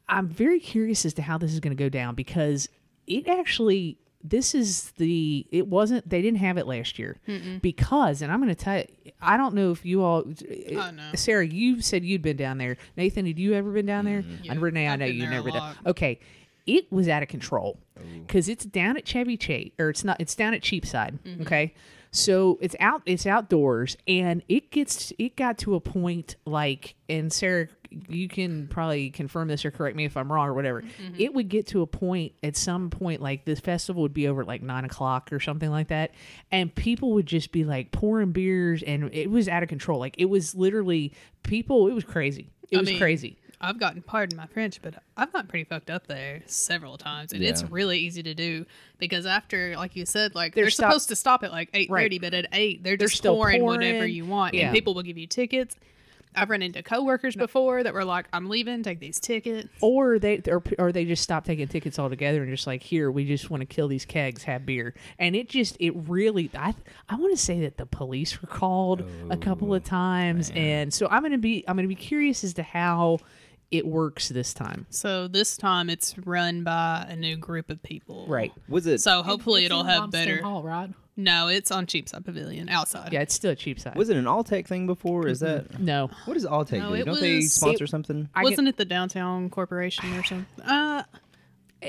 [0.08, 2.68] I'm very curious as to how this is going to go down because
[3.06, 3.98] it actually.
[4.22, 5.46] This is the.
[5.50, 6.08] It wasn't.
[6.08, 7.18] They didn't have it last year
[7.62, 9.12] because, and I'm going to tell you.
[9.22, 10.24] I don't know if you all.
[10.26, 11.10] Oh, no.
[11.14, 12.76] Sarah, you said you'd been down there.
[12.96, 14.22] Nathan, had you ever been down there?
[14.42, 15.74] Yeah, and Renee, I I've know you never done.
[15.86, 16.20] Okay,
[16.66, 17.78] it was out of control
[18.26, 20.20] because it's down at Chevy Chase, or it's not.
[20.20, 21.18] It's down at Cheapside.
[21.24, 21.42] Mm-hmm.
[21.42, 21.74] Okay,
[22.10, 23.02] so it's out.
[23.06, 25.14] It's outdoors, and it gets.
[25.18, 27.68] It got to a point like, and Sarah,
[28.08, 30.82] you can probably confirm this or correct me if I'm wrong or whatever.
[30.82, 31.14] Mm-hmm.
[31.18, 34.42] It would get to a point at some point like this festival would be over
[34.42, 36.12] at like nine o'clock or something like that,
[36.52, 39.98] and people would just be like pouring beers, and it was out of control.
[39.98, 41.88] Like it was literally people.
[41.88, 42.50] It was crazy.
[42.70, 43.36] It I was mean, crazy.
[43.62, 47.42] I've gotten, pardon my French, but I've gotten pretty fucked up there several times, and
[47.42, 48.64] it's really easy to do
[48.98, 51.90] because after, like you said, like They're they're, stop- supposed to stop at like eight
[51.90, 52.20] thirty, Right.
[52.22, 54.66] but at eight they're They're just still pouring, whatever you want, Yeah.
[54.68, 55.76] and people will give you tickets.
[56.34, 60.40] I've run into coworkers before that were like, "I'm leaving, take these tickets." Or they
[60.48, 63.62] or, or they just stop taking tickets altogether and just like here we just want
[63.62, 66.74] to kill these kegs, have beer, and it just it really I
[67.08, 70.92] I want to say that the police were called a couple of oh, times, and
[70.92, 73.18] so I'm gonna be I'm gonna be curious as to how
[73.70, 74.86] it works this time.
[74.90, 78.52] So this time it's run by a new group of people, Right.
[78.68, 80.42] Was it So hopefully It's it'll in have Lumsden better.
[80.42, 80.90] Hall, right?
[81.22, 83.12] No, it's on Cheapside Pavilion outside.
[83.12, 83.96] Yeah, it's still a cheap side.
[83.96, 85.26] was it an Alltech thing before?
[85.28, 86.94] Is that no, what is does Alltech No, do?
[86.94, 88.28] it Don't they was- sponsor it- something?
[88.34, 90.64] I Wasn't it the downtown corporation or something?
[90.64, 91.02] Uh,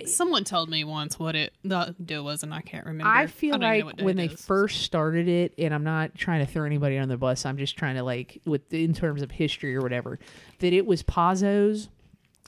[0.05, 3.11] someone told me once what it the deal was, and I can't remember.
[3.11, 4.45] I feel don't even know like what day when it they is.
[4.45, 7.45] first started it, and I'm not trying to throw anybody on the bus.
[7.45, 10.19] I'm just trying to like with in terms of history or whatever,
[10.59, 11.89] that it was Pazzo's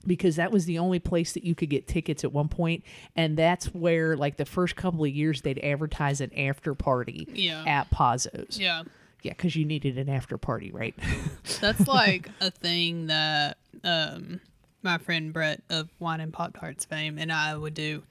[0.06, 2.84] because that was the only place that you could get tickets at one point,
[3.16, 7.63] and that's where like the first couple of years they'd advertise an after party Yeah.
[7.66, 8.60] at Pazzo's.
[8.60, 8.84] yeah,
[9.22, 10.96] Yeah, because you needed an after party, right?
[11.62, 14.39] that's like a thing that um
[14.82, 18.04] my friend Brett of Wine and Pop Tarts fame and I would do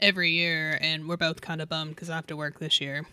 [0.00, 3.06] every year, and we're both kind of bummed because I have to work this year.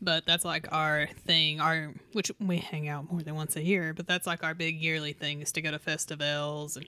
[0.00, 3.92] But that's like our thing, our which we hang out more than once a year.
[3.94, 6.86] But that's like our big yearly thing is to go to festivals and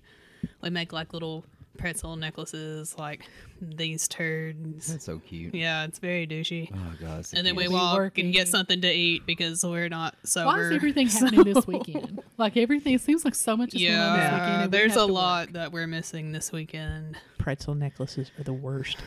[0.63, 1.45] we make like little
[1.79, 3.25] pretzel necklaces, like
[3.61, 4.89] these turds.
[4.89, 5.55] That's so cute.
[5.55, 6.71] Yeah, it's very douchey.
[6.73, 7.27] Oh god.
[7.33, 8.27] And then we walk working.
[8.27, 10.47] and get something to eat because we're not sober.
[10.47, 12.23] Why is everything happening this weekend?
[12.37, 14.43] Like everything, it seems like so much is going on this weekend.
[14.43, 15.53] Yeah, and we there's a lot work.
[15.55, 17.17] that we're missing this weekend.
[17.39, 18.99] Pretzel necklaces are the worst.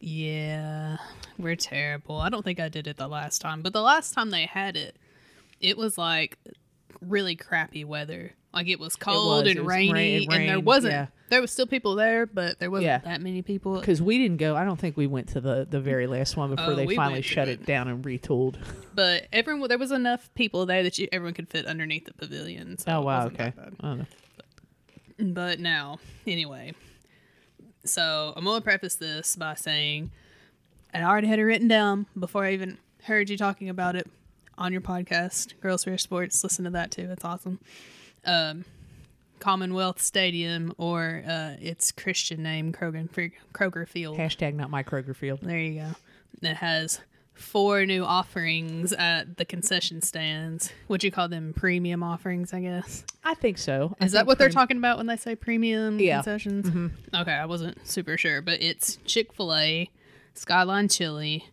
[0.00, 0.96] Yeah,
[1.38, 2.16] we're terrible.
[2.18, 4.76] I don't think I did it the last time, but the last time they had
[4.76, 4.96] it,
[5.60, 6.38] it was like
[7.00, 8.32] really crappy weather.
[8.54, 9.50] Like it was cold was.
[9.50, 10.92] and It rainy, it and there wasn't.
[10.92, 11.06] yeah.
[11.30, 12.98] There was still people there, but there wasn't Yeah.
[12.98, 13.80] that many people.
[13.80, 14.54] Because we didn't go.
[14.54, 16.94] I don't think we went to the the very last one before Oh, they we
[16.94, 17.60] finally shut it.
[17.60, 18.56] it down and retooled.
[18.94, 22.76] But everyone, there was enough people there that you, everyone could fit underneath the pavilion.
[22.76, 23.36] So Oh it wow, okay.
[23.36, 23.74] that bad.
[23.80, 25.32] Oh, I don't know.
[25.32, 26.74] But now, anyway.
[27.84, 30.10] So I'm going to preface this by saying,
[30.92, 34.06] and I already had it written down before I even heard you talking about it
[34.58, 36.42] on your podcast, Girls Beer Sports.
[36.44, 37.08] Listen to that too.
[37.10, 37.58] It's awesome.
[38.24, 38.64] Um,
[39.40, 43.08] Commonwealth Stadium, or uh, its Christian name, Kroger,
[43.52, 44.16] Kroger Field.
[44.16, 45.40] Hashtag not my Kroger field.
[45.42, 46.48] There you go.
[46.48, 47.00] It has
[47.34, 50.70] four new offerings at the concession stands.
[50.86, 53.04] Would you call them premium offerings, I guess?
[53.24, 53.96] I think so.
[54.00, 56.16] I Is that think what they're talking about when they say premium Yeah.
[56.22, 56.92] concessions?
[57.12, 59.90] Okay, I wasn't super sure, but it's Chick fil A,
[60.34, 61.46] Skyline Chili,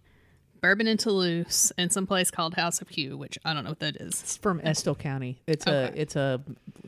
[0.61, 3.79] Bourbon and Toulouse, and some place called House of Q, which I don't know what
[3.79, 4.21] that is.
[4.21, 5.39] It's from Estill County.
[5.47, 5.91] It's a.
[5.95, 6.41] It's a.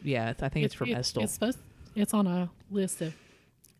[0.03, 1.23] Yeah, I think it's, from it- Estill.
[1.23, 1.57] It's supposed.
[1.95, 3.13] It's on a list of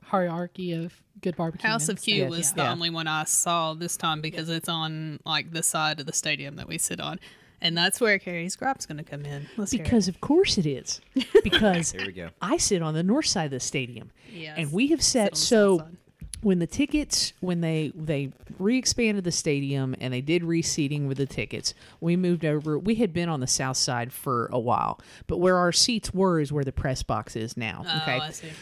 [0.04, 1.68] hierarchy of good barbecue.
[1.70, 2.56] House of and Q was Yeah.
[2.56, 2.72] the Yeah.
[2.72, 6.56] only one I saw this time because it's on like the side of the stadium
[6.58, 7.20] that we sit on.
[7.64, 9.46] And that's where Carrie's Grap's going to come in.
[9.56, 11.00] Let's because of course it is.
[11.44, 12.30] Because Here we go.
[12.42, 14.56] I sit on the north side of the stadium, Yes.
[14.58, 15.88] and we have Sit set the so.
[16.42, 21.26] When the tickets when they they re-expanded the stadium and they did reseating with the
[21.26, 22.78] tickets we moved over.
[22.78, 26.40] We had been on the south side for a while but where our seats were
[26.40, 28.20] is where the press box is now Oh, okay?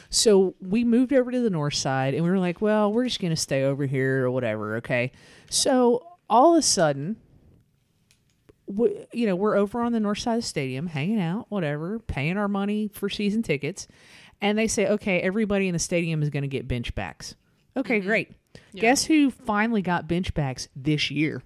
[0.09, 3.19] So we moved over to the north side and we were like well we're just
[3.19, 5.11] going to stay over here or whatever okay?
[5.49, 7.17] So all of a sudden
[8.67, 11.99] we, you know we're over on the north side of the stadium hanging out whatever
[11.99, 13.87] paying our money for season tickets.
[14.41, 17.35] And they say okay everybody in the stadium is going to get bench backs
[17.77, 18.31] okay great.
[18.75, 21.43] Guess who finally got bench backs this year?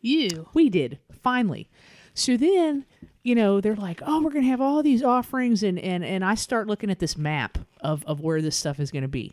[0.00, 0.48] You.
[0.52, 1.70] we did finally.
[2.12, 2.84] So then
[3.22, 6.24] you know they're like oh we're going to have all these offerings and and and
[6.24, 9.32] i start looking at this map of of where this stuff is going to be.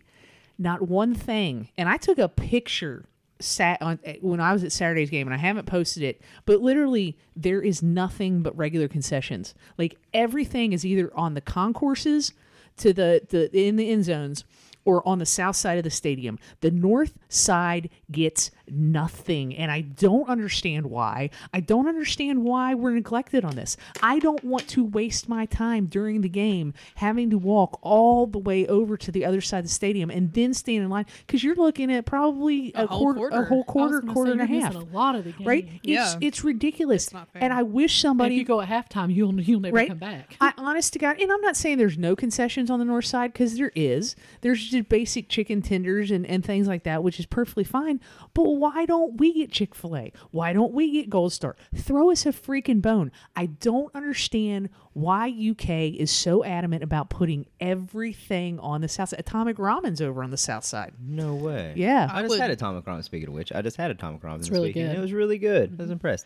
[0.57, 3.05] Not one thing and i took a picture
[3.39, 6.61] sat on eh, when i was at saturday's game and i haven't posted it but
[6.61, 9.53] literally there is nothing but regular concessions.
[9.77, 12.33] Like everything is either on the concourses
[12.77, 14.45] to the, the in the end zones
[14.85, 16.39] or on the south side of the stadium.
[16.61, 19.55] The north side gets nothing.
[19.55, 21.29] And I don't understand why.
[21.53, 23.77] I don't understand why we're neglected on this.
[24.01, 28.39] I don't want to waste my time during the game having to walk all the
[28.39, 31.43] way over to the other side of the stadium and then stand in line because
[31.43, 33.35] you're looking at probably a, A quarter, quarter.
[33.41, 34.75] a whole quarter, gonna quarter and a half.
[34.75, 35.47] A lot of the game.
[35.47, 35.67] Right?
[35.83, 36.05] Yeah.
[36.05, 37.05] It's it's ridiculous.
[37.05, 37.43] It's not fair.
[37.43, 39.89] And I wish And somebody if you go at halftime, you'll you'll never right?
[39.89, 40.35] come back.
[40.39, 43.33] I honest to God, and I'm not saying there's no concessions on the north side
[43.33, 44.15] because there is.
[44.41, 47.99] There's just basic chicken tenders and, and things like that, which is perfectly fine.
[48.33, 50.13] But why don't we get Chick fil A?
[50.29, 51.55] Why don't we get Gold Star?
[51.75, 53.11] Throw us a freaking bone.
[53.35, 55.69] I don't understand why UK
[55.99, 59.19] is so adamant about putting everything on the south side.
[59.19, 60.93] Atomic Ramen's over on the south side.
[61.03, 61.73] No way.
[61.75, 62.07] Yeah.
[62.11, 63.03] I just would- had atomic ramen.
[63.03, 64.91] Speaking of which, I just had atomic ramen this really weekend.
[64.91, 64.97] good.
[64.99, 65.71] It was really good.
[65.71, 65.81] Mm-hmm.
[65.81, 66.25] I was impressed.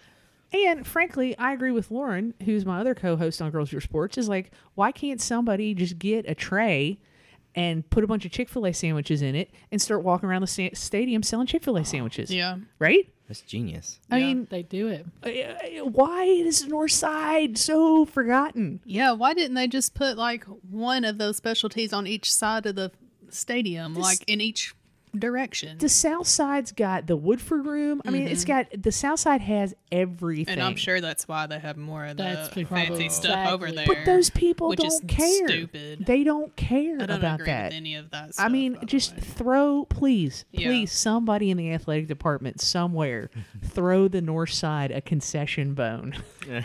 [0.54, 4.17] And frankly, I agree with Lauren, who's my other co-host on Girls Beer Sports.
[4.17, 7.00] Is like, why can't somebody just get a tray
[7.55, 10.41] and put a bunch of Chick Fil A sandwiches in it and start walking around
[10.41, 12.31] the sta- stadium selling Chick Fil A sandwiches?
[12.33, 12.57] Yeah.
[12.79, 13.09] right.
[13.27, 13.99] That's genius.
[14.11, 14.25] I Yeah.
[14.27, 15.05] mean, they do it.
[15.23, 18.81] uh, why is the North Side so forgotten?
[18.85, 22.75] Yeah, why didn't they just put like one of those specialties on each side of
[22.75, 22.91] the
[23.29, 24.75] stadium, This- like in each
[25.19, 25.78] direction?
[25.78, 28.01] The South Side's got the Woodford Room.
[28.06, 28.75] I mean, it's mm-hmm.
[28.75, 30.54] got the South Side has everything.
[30.54, 33.71] and I'm sure that's why they have more of the That's probably fancy stuff over
[33.71, 33.86] there.
[33.88, 35.47] But those people which don't care.
[35.47, 36.06] stupid.
[36.06, 37.65] They don't care I don't about agree that.
[37.65, 38.32] with any of that.
[38.38, 40.67] I mean, just throw, please, Yeah.
[40.67, 43.30] please, somebody in the athletic department somewhere,
[43.63, 46.15] throw the north side a concession bone.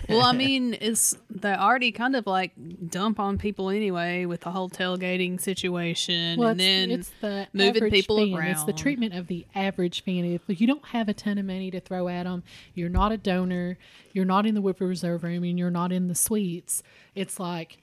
[0.09, 2.53] well, I mean, it's they already kind of like
[2.89, 7.91] dump on people anyway with the whole tailgating situation, Well, and then it's the moving
[7.91, 8.35] people fan.
[8.35, 8.51] around.
[8.51, 10.25] It's the treatment of the average fan.
[10.25, 12.43] If you don't have a ton of money to throw at them,
[12.75, 13.79] you're not a donor,
[14.13, 16.83] you're not in the Whipper Reserve Room, and you're not in the suites.
[17.15, 17.79] It's like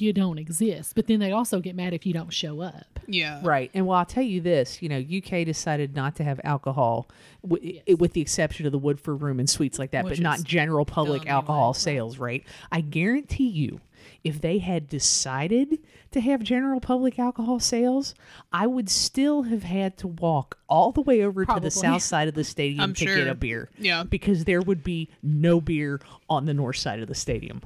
[0.00, 0.94] you don't exist.
[0.94, 3.00] But then they also get mad if you don't show up.
[3.10, 3.70] Yeah, Right.
[3.72, 7.08] And well, I'll tell you this, you know, UK decided not to have alcohol
[7.42, 10.22] w- i- with the exception of the Woodford Room and suites like that, Which but
[10.22, 11.78] not general public alcohol anyway.
[11.78, 12.44] sales, right?
[12.70, 13.80] I guarantee you
[14.24, 15.78] if they had decided
[16.10, 18.14] to have general public alcohol sales,
[18.52, 22.28] I would still have had to walk all the way over to the south side
[22.28, 23.70] of the stadium I'm to get a beer.
[23.78, 24.04] Yeah.
[24.04, 27.62] Because there would be no beer on the north side of the stadium.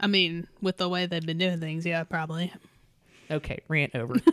[0.00, 2.52] I mean, with the way they've been doing things, yeah, probably.
[3.30, 4.16] Okay, rant over.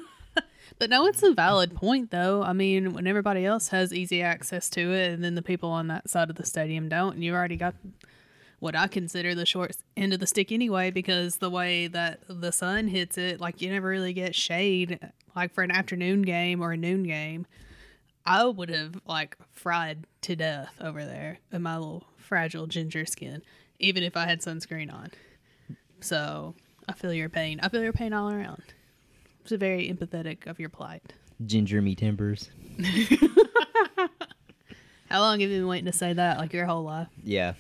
[0.80, 2.44] But no, it's a valid point, though.
[2.44, 5.88] I mean, when everybody else has easy access to it, and then the people on
[5.88, 7.74] that side of the stadium don't, and you've already got
[8.60, 12.52] what I consider the short end of the stick anyway, because the way that the
[12.52, 15.00] sun hits it, like you never really get shade,
[15.36, 17.48] like for an afternoon game or a noon game.
[18.26, 23.42] I would have like fried to death over there in my little fragile ginger skin,
[23.80, 25.12] even if I had sunscreen on.
[26.00, 26.56] So
[26.88, 27.60] I feel your pain.
[27.62, 28.64] I feel your pain all around.
[29.42, 31.14] It's very empathetic of your plight.
[31.46, 32.50] Ginger me timbers.
[35.10, 36.38] How long have you been waiting to say that?
[36.38, 37.08] Like your whole life?
[37.24, 37.54] Yeah.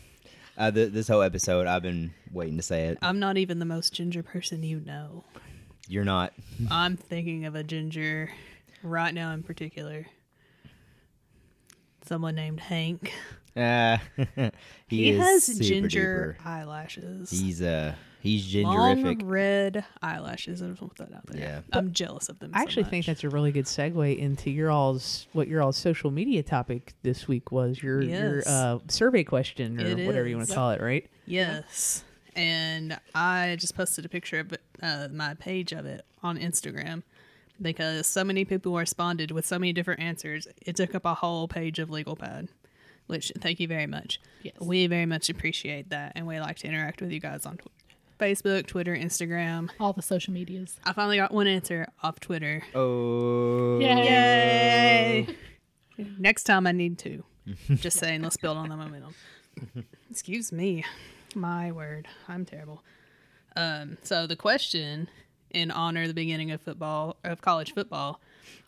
[0.58, 2.98] Uh, th- this whole episode, I've been waiting to say it.
[3.02, 5.24] I'm not even the most ginger person you know.
[5.88, 6.34] You're not.
[6.70, 8.32] I'm thinking of a ginger
[8.84, 10.08] right now in particular.
[12.06, 13.14] Someone named Hank.
[13.56, 13.98] Uh,
[14.88, 16.46] he, He, has ginger duper.
[16.46, 17.30] eyelashes.
[17.30, 17.94] He's uh,
[18.28, 20.62] he's Long red eyelashes.
[20.62, 21.42] I just want that out there.
[21.42, 21.62] Yeah.
[21.72, 22.52] I'm jealous of them.
[22.54, 25.78] I so actually think that's a really good segue into your all's what your all's
[25.78, 30.38] social media topic this week was your your uh, survey question or It whatever you
[30.38, 31.08] want to call it, right?
[31.26, 32.04] Yes.
[32.36, 37.02] And I just posted a picture of it, uh, my page of it on Instagram
[37.60, 40.48] because so many people responded with so many different answers.
[40.62, 42.50] It took up a whole page of legal pad,
[43.08, 44.20] which thank you very much.
[44.44, 44.54] Yes.
[44.62, 46.12] We very much appreciate that.
[46.16, 47.72] And we like to interact with you guys on tw-
[48.18, 49.70] Facebook, Twitter, Instagram.
[49.80, 50.80] All the social medias.
[50.84, 52.64] I finally got one answer off Twitter.
[52.74, 53.80] Oh.
[53.80, 55.28] Yay!
[56.18, 57.24] Next time I need to.
[57.76, 59.14] Just saying, let's build on the momentum.
[60.12, 60.84] Excuse me.
[61.36, 62.08] My word.
[62.28, 62.84] I'm terrible.
[63.56, 65.10] Um, so the question
[65.52, 68.20] in honor of the beginning of football of college football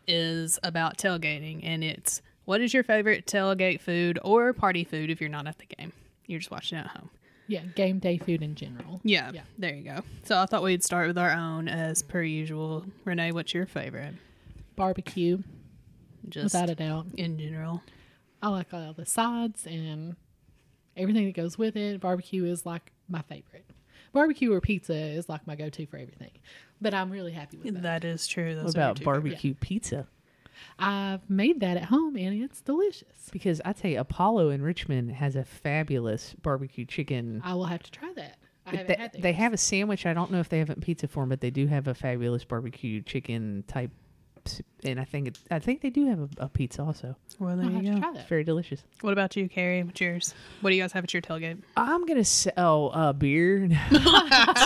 [0.07, 5.21] is about tailgating and it's what is your favorite tailgate food or party food if
[5.21, 5.93] you're not at the game?
[6.25, 7.12] You're just watching at home.
[7.49, 9.01] Yeah, game day food in general.
[9.03, 9.41] Yeah, Yeah.
[9.57, 10.01] there you go.
[10.23, 12.85] So I thought we'd start with our own as per usual.
[13.05, 14.13] Renee, what's your favorite?
[14.75, 15.39] Barbecue,
[16.29, 17.07] Just without a doubt.
[17.17, 17.81] in general.
[18.41, 20.15] I like all the sides and
[20.95, 21.99] everything that goes with it.
[21.99, 23.65] Barbecue is like my favorite.
[24.13, 26.31] Barbecue or pizza is like my go-to for everything.
[26.81, 27.83] But I'm really happy with that.
[27.83, 28.55] That is true.
[28.55, 30.07] Those What about two barbecue pizza?
[30.78, 33.30] I've made that at home and it's delicious.
[33.32, 37.41] Because I tell you, Apollo in Richmond has a fabulous barbecue chicken.
[37.43, 38.38] I will have to try that.
[38.65, 40.06] I They, they have a sandwich.
[40.06, 41.93] I don't know if they have it in pizza form, but they do have a
[41.93, 43.91] fabulous barbecue chicken type
[44.83, 47.15] and I think it, I think they do have a, a pizza also.
[47.39, 47.99] Well, I'll there have you to go.
[48.01, 48.29] try It's that.
[48.29, 48.83] very delicious.
[49.01, 49.83] What about you, Carrie?
[49.83, 50.33] What's yours?
[50.62, 51.57] What do you guys have at your tailgate?
[51.77, 53.69] I'm gonna say, oh, uh, beer.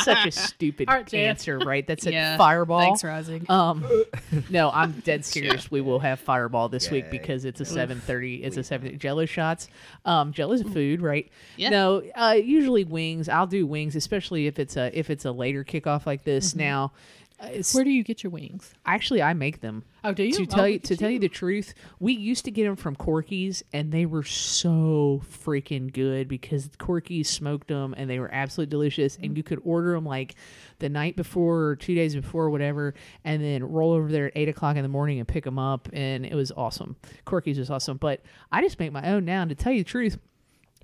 [0.04, 1.20] Such a stupid All right, Jeff.
[1.20, 1.86] answer, right?
[1.86, 2.38] That's a Yeah.
[2.38, 2.80] fireball.
[2.82, 3.46] Thanks, Rising.
[3.50, 3.86] Um,
[4.50, 5.70] no, I'm dead serious.
[5.72, 8.44] We will have Fireball this week because it's a 7:30.
[8.44, 9.68] It's a 7 Jello shots.
[10.06, 11.30] Um, Jello's a food, right?
[11.58, 11.70] Yeah.
[11.70, 13.30] No, uh, usually wings.
[13.30, 16.56] I'll do wings, especially if it's a if it's a later kickoff like this.
[16.56, 18.74] Now, uh, it's, Uh, Where do you get your wings?
[18.86, 19.84] actually I make them.
[20.04, 20.34] Oh, do you?
[20.34, 22.76] To Oh, tell you to at tell you the truth, we used to get them
[22.76, 28.34] from Corky's, and they were so freaking good because Corky's smoked them, and they were
[28.34, 29.16] absolutely delicious.
[29.16, 29.38] And mm-hmm.
[29.38, 30.36] you could order them like
[30.80, 32.94] the night before or two days before, or whatever,
[33.24, 35.90] and then roll over there at eight o'clock in the morning and pick them up,
[35.92, 36.96] and it was awesome.
[37.26, 39.42] Corky's was awesome, but I just make my own now.
[39.42, 40.18] And to tell you the truth,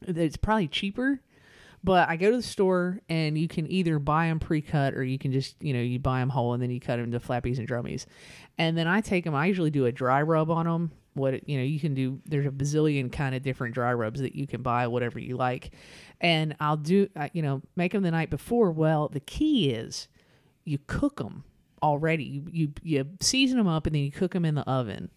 [0.01, 1.21] it's probably cheaper
[1.83, 5.17] but I go to the store and you can either buy them pre-cut or you
[5.17, 7.57] can just, you know, you buy them whole and then you cut them into flappies
[7.57, 8.05] and drummies.
[8.57, 10.91] And then I take them, I usually do a dry rub on them.
[11.13, 14.35] What, you know, you can do, there's a bazillion kind of different dry rubs that
[14.35, 15.71] you can buy, whatever you like.
[16.21, 18.71] And I'll do, uh, you know, make them the night before.
[18.71, 20.07] Well, the key is
[20.65, 21.45] you cook them
[21.81, 22.23] already.
[22.23, 25.09] You, you, you season them up and then you cook them in the oven,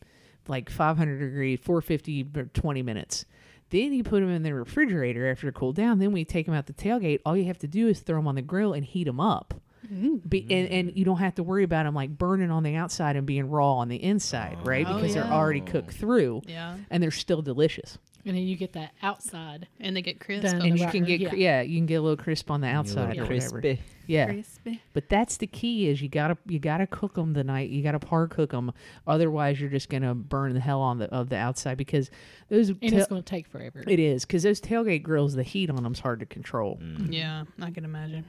[0.46, 3.24] like 500 degree, 450 for 20 minutes.
[3.72, 5.98] Then you put them in the refrigerator after they're cooled down.
[5.98, 8.28] Then you take them out the tailgate, all you have to do is throw them
[8.28, 9.54] on the grill and heat them up.
[9.90, 10.28] Mm.
[10.28, 13.16] Be, and, and you don't have to worry about them like burning on the outside
[13.16, 14.64] and being raw on the inside, oh.
[14.64, 14.86] right?
[14.88, 16.76] Oh, Because they're already cooked through Yeah.
[16.90, 17.98] and they're still delicious.
[18.24, 19.66] And then you get that outside.
[19.80, 20.44] And they get crisp.
[20.44, 20.60] Done.
[20.60, 21.28] on And the you can get, yeah.
[21.30, 23.26] cr- yeah, you can get a little crisp on the A little outside or whatever.
[23.60, 23.80] crispy.
[24.06, 24.26] Yeah.
[24.26, 24.80] crispy.
[24.92, 27.98] But that's the key is you gotta you gotta cook them the night you gotta
[28.00, 28.72] par cook them
[29.06, 32.10] otherwise you're just gonna burn the hell on the of the outside because
[32.48, 33.82] those And tail- it's going to take forever.
[33.86, 36.78] it is because those tailgate grills the heat on them's hard to control.
[36.82, 37.12] Mm.
[37.12, 38.24] Yeah, I can imagine.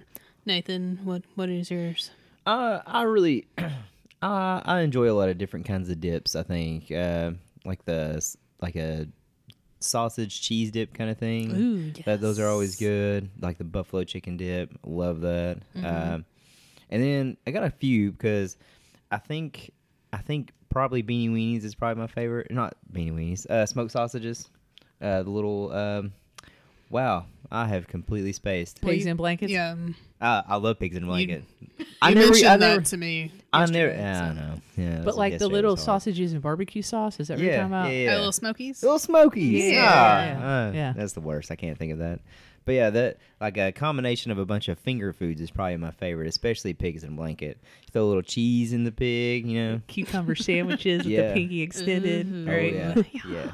[0.45, 2.11] Nathan, what what is yours?
[2.45, 3.69] Uh, I really, uh,
[4.21, 6.35] I enjoy a lot of different kinds of dips.
[6.35, 7.31] I think, uh,
[7.65, 8.21] like the
[8.61, 9.07] like a
[9.79, 11.51] sausage cheese dip kind of thing.
[11.55, 13.29] Ooh, That those are always good.
[13.39, 15.59] Like the buffalo chicken dip, love that.
[15.75, 15.85] Mm-hmm.
[15.85, 16.25] Um,
[16.89, 18.57] and then I got a few because
[19.11, 19.71] I think
[20.11, 22.51] I think probably beanie weenies is probably my favorite.
[22.51, 24.49] Not beanie weenies, uh, smoked sausages.
[25.01, 26.13] Uh, the little um,
[26.93, 28.79] wow, I have completely spaced.
[28.81, 29.51] Pigs in blankets.
[29.51, 29.75] Yeah,
[30.21, 31.43] Uh, I love pigs in a blanket.
[31.59, 33.31] you I never, mentioned I that to me.
[33.51, 35.01] I never, yesterday, yeah, I know, yeah.
[35.03, 37.85] But like the little sausages and barbecue sauce, is that what you're Yeah, talking about?
[37.91, 38.15] yeah, Oh, yeah.
[38.17, 38.81] little smokies.
[38.83, 39.73] Little Smokies.
[39.73, 39.81] Yeah.
[39.85, 40.67] Ah, Yeah.
[40.67, 40.93] uh, Yeah.
[40.95, 41.51] That's the worst.
[41.51, 42.19] I can't think of that.
[42.65, 45.91] But yeah, that like a combination of a bunch of finger foods is probably my
[45.91, 47.57] favorite, especially pigs in a blanket.
[47.91, 49.81] Throw a little cheese in the pig, you know.
[49.87, 51.33] Cucumber sandwiches with the Yeah.
[51.33, 52.47] pinky extended, Mhm.
[52.47, 52.73] Oh right?
[52.73, 53.51] yeah, yeah.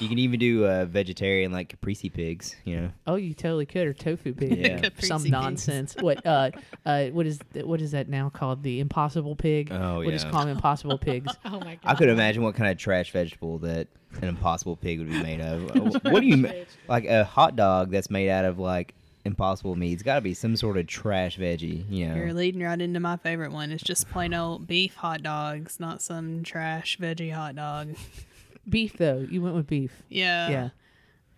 [0.00, 2.90] You can even do uh, vegetarian like caprese pigs, you know.
[3.06, 4.78] Oh, you totally could, or tofu pig, Yeah.
[4.82, 5.30] Caprese some pigs.
[5.32, 5.96] nonsense.
[5.98, 6.50] What, uh,
[6.86, 8.62] uh, what is what is that now called?
[8.62, 9.70] The impossible pig.
[9.72, 10.30] Oh, We'll just yeah.
[10.32, 11.32] call them impossible pigs.
[11.44, 11.78] Oh my god!
[11.84, 13.88] I could imagine what kind of trash vegetable that
[14.20, 15.74] an impossible pig would be made of.
[16.04, 16.50] What do you ma-
[16.88, 18.94] like a hot dog that's made out of like
[19.24, 19.92] impossible meat?
[19.94, 22.16] It's got to be some sort of trash veggie, you know.
[22.16, 23.70] You're leading right into my favorite one.
[23.70, 27.94] It's just plain old beef hot dogs, not some trash veggie hot dog.
[28.68, 30.02] beef though, you went with beef.
[30.08, 30.48] Yeah.
[30.48, 30.68] yeah.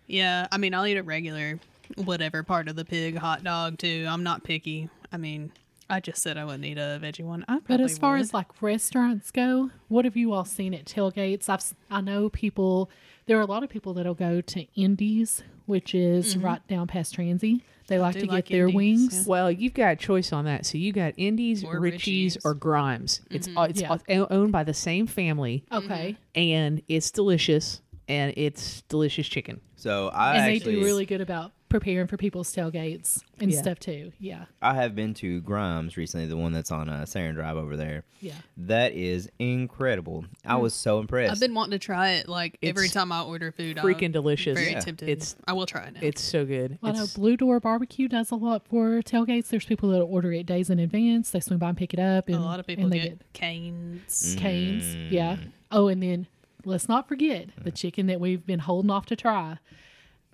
[0.07, 0.47] Yeah.
[0.51, 1.59] I mean, I'll eat a regular,
[1.95, 4.05] whatever part of the pig hot dog too.
[4.09, 4.89] I'm not picky.
[5.11, 5.51] I mean,
[5.91, 7.43] I just said I wouldn't eat a veggie one.
[7.49, 8.21] I But as far would.
[8.21, 11.49] as like restaurants go, what have you all seen at tailgates?
[11.49, 12.89] I've I know people.
[13.25, 16.45] There are a lot of people that'll go to Indi's, which is mm-hmm.
[16.45, 17.61] right down past Transy.
[17.87, 19.27] They like to like get their Indi's, wings.
[19.27, 20.65] Well, you've got a choice on that.
[20.65, 22.37] So you got Indi's, Or Richie's, Richie's.
[22.45, 23.21] or Grimes.
[23.29, 23.57] It's mm-hmm.
[23.57, 23.97] uh, it's Yeah.
[24.09, 26.39] o- owned by the same family, Okay, mm-hmm.
[26.39, 29.59] and it's delicious, and it's delicious chicken.
[29.75, 33.61] So I and actually they do really good about preparing for people's tailgates and Yeah.
[33.61, 34.11] stuff too.
[34.19, 37.75] Yeah, I have been to Grimes recently, the one that's on uh, Saron Drive over
[37.75, 38.03] there.
[38.19, 38.33] yeah.
[38.57, 40.25] That is incredible.
[40.45, 40.61] I mm.
[40.61, 41.31] was so impressed.
[41.31, 43.77] I've been wanting to try it like every time I order food.
[43.77, 44.57] freaking I'm delicious.
[44.57, 44.79] Very Yeah.
[44.81, 45.09] tempted.
[45.09, 46.01] It's- I will try it now.
[46.03, 46.77] It's so good.
[46.81, 49.47] Well, I know Blue Door Barbecue does a lot for tailgates.
[49.47, 51.31] There's people that order it days in advance.
[51.31, 52.27] They swing by and pick it up.
[52.27, 54.35] And, a lot of people and they get, Cane's.
[54.35, 54.37] Mm.
[54.37, 54.95] Cane's.
[55.11, 55.37] Yeah.
[55.71, 56.27] Oh, and then
[56.65, 57.75] let's not forget the mm.
[57.75, 59.57] chicken that we've been holding off to try.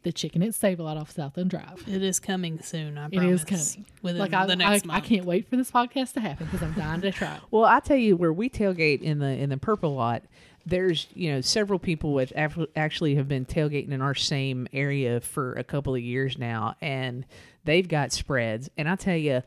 [0.03, 1.83] The chicken at Save a Lot off Southland Drive.
[1.87, 2.97] It is coming soon.
[2.97, 3.41] I It promise.
[3.41, 3.85] is coming.
[4.01, 5.03] within like I, the I, next I month.
[5.05, 7.35] can't wait for this podcast to happen because I'm dying to try.
[7.35, 7.41] it.
[7.51, 10.23] Well, I tell you where we tailgate in the in the purple lot.
[10.65, 15.53] There's you know several people which actually have been tailgating in our same area for
[15.53, 17.25] a couple of years now, and
[17.65, 18.69] they've got spreads.
[18.77, 19.43] And I tell you,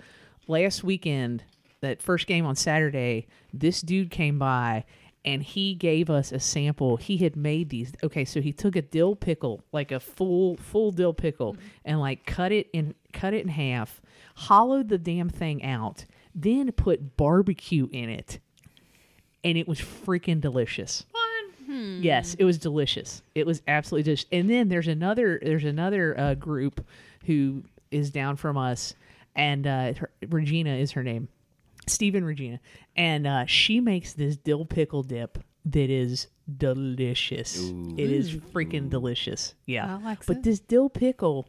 [0.46, 1.44] last weekend,
[1.80, 4.84] that first game on Saturday, this dude came by
[5.24, 6.96] and he gave us a sample.
[6.96, 7.92] He had made these.
[8.02, 12.24] Okay, so he took a dill pickle, like a full full dill pickle, and like
[12.26, 14.00] cut it in cut it in half,
[14.36, 16.04] hollowed the damn thing out,
[16.34, 18.38] then put barbecue in it.
[19.42, 21.04] and it was freaking delicious.
[22.02, 23.22] Yes, it was delicious.
[23.34, 24.26] It was absolutely delicious.
[24.32, 26.84] And then there's another there's another uh, group
[27.26, 28.94] who is down from us,
[29.36, 31.28] and uh, her, Regina is her name,
[31.86, 32.60] Stephen Regina,
[32.96, 37.70] and uh, she makes this dill pickle dip that is delicious.
[37.96, 39.54] It is freaking delicious.
[39.66, 41.48] Yeah, I but this dill pickle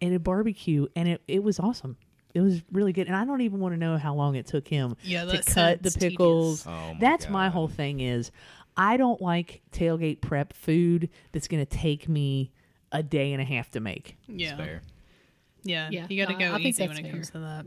[0.00, 1.96] and a barbecue, and it it was awesome.
[2.32, 4.68] It was really good, and I don't even want to know how long it took
[4.68, 6.64] him Yeah, to cut the pickles.
[6.66, 8.30] Oh my That's my whole thing is
[8.76, 12.52] I don't like tailgate prep food that's going to take me
[12.92, 14.16] a day and a half to make.
[14.28, 14.56] Yeah.
[14.56, 14.82] Fair.
[15.62, 17.66] Yeah, Yeah, you got to go I think easy when that's it comes to that.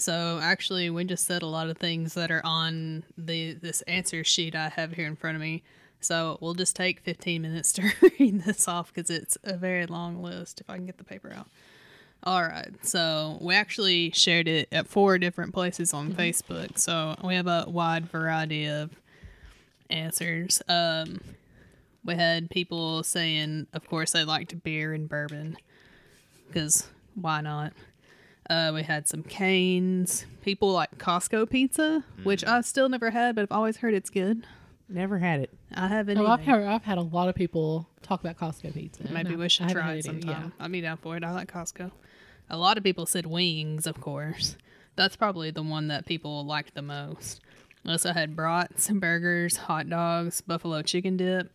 [0.00, 4.24] So actually, we just said a lot of things that are on the this answer
[4.24, 5.62] sheet I have here in front of me.
[6.00, 10.22] So we'll just take 15 minutes to read this off because it's a very long
[10.22, 10.60] list.
[10.60, 11.48] If I can get the paper out.
[12.22, 12.70] All right.
[12.82, 16.78] So we actually shared it at four different places on Facebook.
[16.78, 18.90] So we have a wide variety of
[19.90, 20.62] answers.
[20.68, 21.20] Um,
[22.04, 25.58] we had people saying, of course, they liked beer and bourbon
[26.46, 27.72] because why not?
[28.50, 30.26] Uh, we had some Cane's.
[30.42, 34.44] People like Costco pizza, which I've still never had, but I've always heard it's good.
[34.88, 35.50] Never had it.
[35.72, 36.18] I haven't.
[36.18, 36.50] Oh, I've either.
[36.50, 39.04] heard, I've had a lot of people talk about Costco pizza.
[39.04, 40.52] and Maybe I- we should I haven't try had it either, sometime.
[40.58, 41.22] I'd be down for it.
[41.22, 41.92] I like Costco.
[42.50, 44.56] A lot of people said wings, of course.
[44.96, 47.40] That's probably the one that people liked the most.
[47.84, 51.52] We also had brats, and burgers, hot dogs, buffalo chicken dip,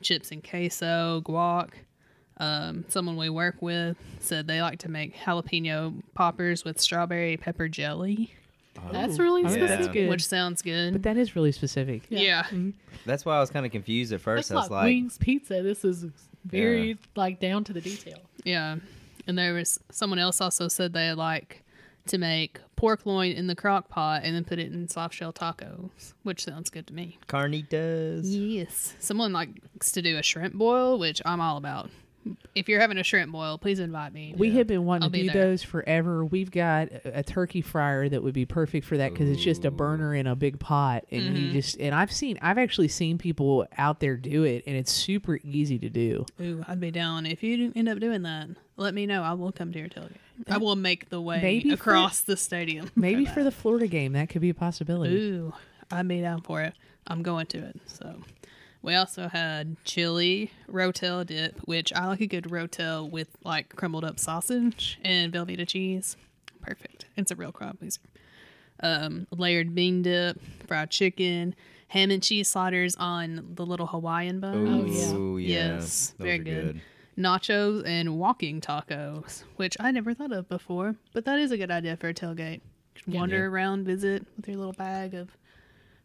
[0.00, 1.70] chips and queso, guac.
[2.40, 7.68] Um, someone we work with said they like to make jalapeno poppers with strawberry pepper
[7.68, 8.34] jelly,
[8.92, 9.50] That's really Oh, Yeah.
[9.54, 9.78] specific.
[9.78, 10.08] That's good.
[10.08, 10.92] which sounds good.
[10.92, 12.02] But that is really specific.
[12.10, 12.46] yeah.
[13.04, 14.50] That's why I was kind of confused at first.
[14.50, 15.62] That's I was like, like, wings pizza.
[15.64, 16.06] This is
[16.44, 16.94] very Yeah.
[17.16, 18.20] like down to the detail.
[18.44, 18.76] Yeah.
[19.26, 21.64] And there was someone else also said they like
[22.06, 25.32] to make pork loin in the crock pot and then put it in soft shell
[25.32, 27.18] tacos, which sounds good to me.
[27.26, 28.22] carnitas.
[28.24, 28.94] Yes.
[29.00, 31.90] Someone likes to do a shrimp boil, which I'm all about.
[32.54, 34.34] If you're having a shrimp boil, please invite me.
[34.36, 35.44] We have been wanting I'll to be do there.
[35.46, 36.24] those forever.
[36.24, 39.64] We've got a, a turkey fryer that would be perfect for that because it's just
[39.64, 41.36] a burner in a big pot, and Mm-hmm.
[41.36, 44.92] you just and I've seen I've actually seen people out there do it, and it's
[44.92, 46.26] super easy to do.
[46.40, 47.26] Ooh, I'd be down.
[47.26, 49.22] If you end up doing that, let me know.
[49.22, 50.16] I will come to your tailgate.
[50.48, 52.90] I will make the way Maybe for- across the stadium.
[52.96, 53.34] Maybe that.
[53.34, 55.14] for the Florida game, that could be a possibility.
[55.16, 55.52] Ooh,
[55.90, 56.74] I'd be down for it.
[57.06, 57.80] I'm going to it.
[57.86, 58.14] So
[58.82, 64.04] we also had chili rotel dip, which I like a good rotel with like crumbled
[64.04, 66.16] up sausage and Velveeta cheese.
[66.62, 67.06] Perfect.
[67.16, 68.00] It's a real crowd pleaser.
[68.80, 71.54] Um, layered bean dip, fried chicken,
[71.88, 75.12] ham and cheese sliders on the little Hawaiian buns.
[75.12, 75.74] Ooh, yeah.
[75.74, 76.80] Yes, Those very are good.
[77.18, 81.70] Nachos and walking tacos, which I never thought of before, but that is a good
[81.72, 82.60] idea for a tailgate.
[82.94, 83.42] Just Wander Yeah.
[83.42, 85.30] around, visit with your little bag of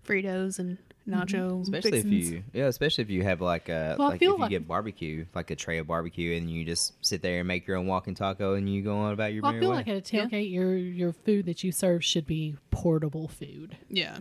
[0.04, 1.62] Fritos and nacho.
[1.64, 4.50] Especially if you, yeah, especially if you have like a, Well, like if you like-
[4.50, 7.78] get barbecue, like a tray of barbecue, and you just sit there and make your
[7.78, 9.76] own walking taco, and you go on about your Well, I feel way.
[9.78, 13.78] like at a tailgate, your your food that you serve should be portable food.
[13.90, 14.18] Yeah.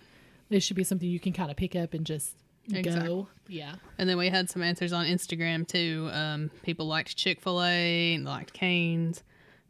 [0.51, 2.37] It should be something you can kind of pick up and just
[2.73, 3.07] Exactly.
[3.09, 3.29] go.
[3.49, 3.77] Yeah.
[3.99, 6.11] And then we had some answers on Instagram too.
[6.13, 9.23] Um, people liked Chick fil A, and liked Cane's,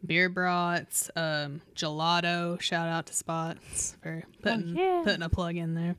[0.04, 2.60] beer brats, um, gelato.
[2.60, 5.02] Shout out to Spots for putting, yeah.
[5.04, 5.94] putting a plug in there.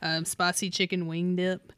[0.00, 1.72] Um, spicy chicken wing dip,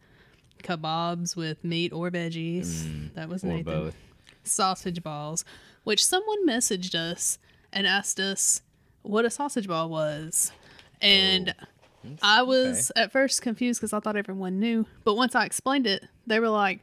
[0.62, 3.12] kebabs with meat or veggies.
[3.14, 3.64] that was or Nathan.
[3.64, 3.96] both.
[4.44, 5.44] Sausage balls,
[5.84, 7.38] which someone messaged us
[7.72, 8.62] and asked us
[9.02, 10.52] what a sausage ball was.
[11.00, 11.54] And
[12.22, 14.86] I was at first confused because I thought everyone knew.
[15.04, 16.80] But once I explained it, they were like,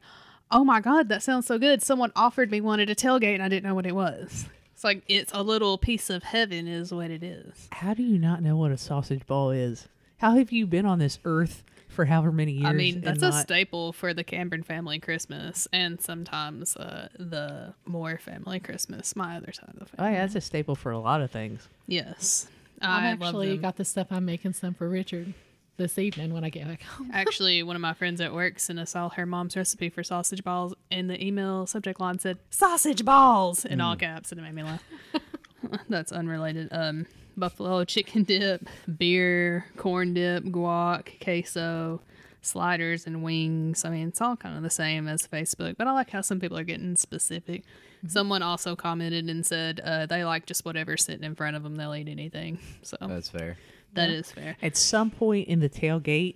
[0.52, 1.82] oh my God, that sounds so good.
[1.82, 4.48] Someone offered me one at a tailgate and I didn't know what it was.
[4.74, 7.68] It's like, it's a little piece of heaven, is what it is.
[7.72, 9.88] How do you not know what a sausage ball is?
[10.18, 12.66] How have you been on this earth for however many years?
[12.66, 17.10] I mean, and that's a not- staple for the Cameron family Christmas and sometimes uh,
[17.18, 20.10] the Moore family Christmas, my other side of the family.
[20.10, 21.68] Oh yeah, that's a staple for a lot of things.
[21.88, 22.48] Yes.
[22.82, 25.34] I I actually got the stuff I'm making some for Richard
[25.78, 27.10] this evening when I get back home.
[27.14, 30.44] Actually, one of my friends at work sent us all her mom's recipe for sausage
[30.44, 34.54] balls, and the email subject line said "sausage balls" in all caps, and it made
[34.56, 34.84] me laugh.
[35.90, 36.70] That's unrelated.
[36.72, 37.06] Um,
[37.38, 38.68] buffalo chicken dip,
[38.98, 42.02] beer, corn dip, guac, queso,
[42.42, 43.86] sliders, and wings.
[43.86, 46.40] I mean, it's all kind of the same as Facebook, but I like how some
[46.40, 47.64] people are getting specific.
[48.08, 51.76] Someone also commented and said uh, they like just whatever's sitting in front of them;
[51.76, 52.60] they'll eat anything.
[52.84, 53.58] So That's fair.
[53.94, 54.56] that is fair.
[54.62, 56.36] At some point in the tailgate,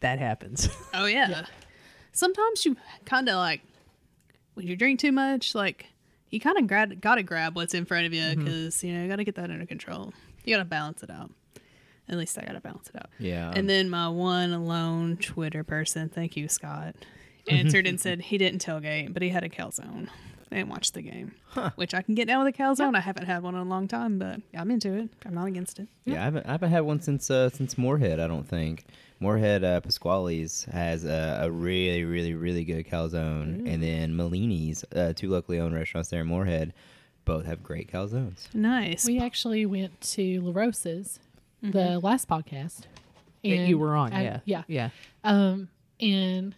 [0.00, 0.68] that happens.
[0.94, 1.44] Oh yeah.
[2.12, 3.60] Sometimes you kind of like
[4.54, 5.86] when you drink too much, like
[6.30, 8.44] you kind of grab, gotta grab what's in front of you mm-hmm.
[8.44, 10.12] because you know you gotta get that under control.
[10.44, 11.30] You gotta balance it out.
[12.08, 13.10] At least I gotta balance it out.
[13.18, 13.52] Yeah.
[13.54, 16.94] And then my one lone Twitter person, thank you, Scott,
[17.46, 17.54] mm-hmm.
[17.54, 20.08] answered and said he didn't tailgate, but he had a calzone
[20.50, 21.32] and watch the game.
[21.76, 22.94] Which I can get down with a calzone.
[22.96, 25.08] I haven't had one in a long time, but I'm into it.
[25.24, 25.88] I'm not against it.
[26.04, 28.18] Yeah, I haven't, I haven't had one since uh, since Morehead.
[28.20, 28.84] I don't think
[29.20, 35.12] Morehead uh, Pasquale's has a, a really, really, really good calzone, and then Malini's, uh,
[35.14, 36.72] two locally owned restaurants there in Morehead,
[37.24, 38.52] both have great calzones.
[38.54, 39.04] Nice.
[39.06, 41.20] We actually went to La Rosa's,
[41.62, 42.82] the last podcast.
[43.44, 44.12] that you were on.
[44.12, 44.40] I- yeah.
[44.46, 44.62] yeah.
[44.68, 44.88] Yeah.
[45.24, 45.68] Um,
[46.00, 46.54] and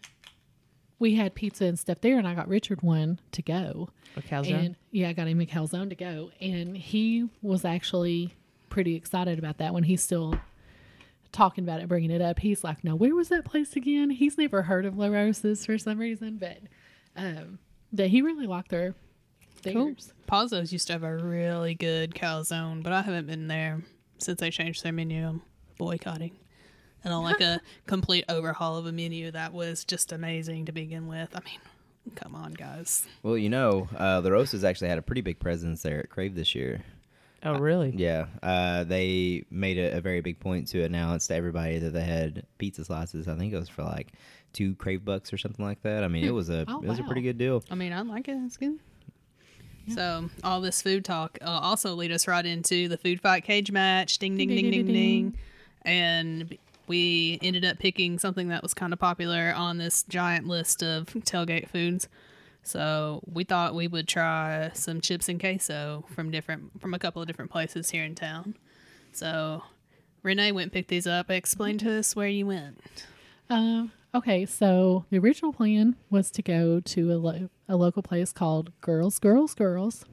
[1.03, 3.91] we had pizza and stuff there, and I got Richard one to go.
[4.17, 4.67] A calzone.
[4.67, 8.35] And yeah, I got him a calzone to go, and he was actually
[8.71, 10.35] pretty excited about that when he's still
[11.33, 12.39] talking about it, bringing it up.
[12.39, 15.77] He's like, "No, where was that place again?" He's never heard of La Rosa's for
[15.77, 16.59] some reason, but
[17.17, 17.59] um,
[17.93, 18.95] that he really liked their
[19.65, 19.87] Cool.
[19.87, 20.13] theirs.
[20.31, 23.83] Pazzo's used to have a really good calzone, but I haven't been there
[24.19, 25.27] since they changed their menu.
[25.27, 25.43] I'm
[25.79, 26.33] boycotting.
[27.05, 31.09] I don't like a complete overhaul of a menu that was just amazing to begin
[31.09, 31.29] with.
[31.35, 31.59] I mean,
[32.15, 33.07] come on, guys.
[33.23, 36.35] Well, you know, uh, La Rosa's actually had a pretty big presence there at Crave
[36.35, 36.83] this year.
[37.45, 37.93] oh, really?
[37.97, 42.05] Yeah, uh, they made a, a very big point to announce to everybody that they
[42.05, 43.27] had pizza slices.
[43.27, 44.13] I think it was for like
[44.53, 46.05] two Crave bucks or something like that.
[46.05, 47.65] I mean, it was a Oh, it was a pretty good deal.
[47.71, 48.37] I mean, I like it.
[48.47, 48.79] It's good.
[49.89, 53.73] So all this food talk uh, also lead us right into the food fight cage
[53.73, 54.19] match.
[54.19, 55.39] Ding ding ding ding ding,
[55.85, 56.57] and
[56.93, 61.07] we ended up picking something that was kind of popular on this giant list of
[61.07, 62.07] tailgate foods.
[62.63, 67.23] So we thought we would try some chips and queso from different from a couple
[67.23, 68.59] of different places here in town.
[69.11, 69.63] So
[70.23, 71.31] Renee went and picked these up.
[71.31, 73.07] Explain to us where you went.
[73.49, 78.33] Um, okay, so the original plan was to go to a, lo- a local place
[78.33, 80.05] called Girls, Girls, Girls.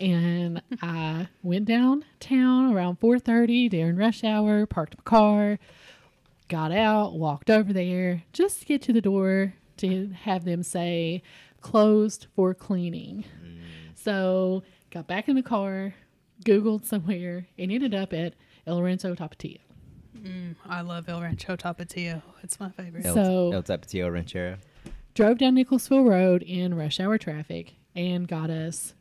[0.00, 5.58] And I went downtown around 4.30 during rush hour, parked my car,
[6.48, 11.22] got out, walked over there just to get to the door to have them say
[11.60, 13.24] closed for cleaning.
[13.94, 15.94] So got back in the car,
[16.44, 18.34] Googled somewhere, and ended up at
[18.66, 19.58] El Lorenzo Tapatio.
[20.16, 22.22] Mm, I love El Rancho Tapatio.
[22.42, 23.04] It's my favorite.
[23.06, 24.56] El, So- El Tapatio Ranchero.
[25.14, 28.94] drove down Nicholasville Road in rush hour traffic and got us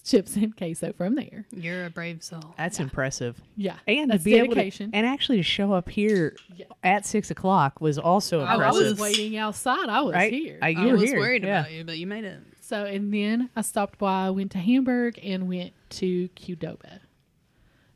[0.00, 1.44] chips and queso from there.
[1.50, 2.54] You're a brave soul.
[2.56, 3.40] That's impressive.
[3.56, 4.84] Yeah, And that's to be dedication.
[4.86, 6.66] able to, and actually to show up here Yeah.
[6.82, 8.86] at six o'clock was also I impressive.
[8.86, 9.88] I was waiting outside.
[9.88, 10.32] I was right?
[10.32, 10.58] here.
[10.62, 11.18] I, you I were was here.
[11.18, 11.60] worried yeah.
[11.60, 12.40] about you, but you made it.
[12.60, 17.00] so and then I stopped by, went to Hamburg, and went to Qdoba.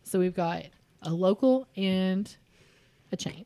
[0.03, 0.65] So we've got
[1.03, 2.35] a local and
[3.13, 3.45] a chain.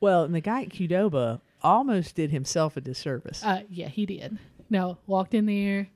[0.00, 3.42] Well, and the guy at Qdoba almost did himself a disservice.
[3.44, 4.38] Uh, yeah, he did.
[4.68, 5.88] No, walked in there,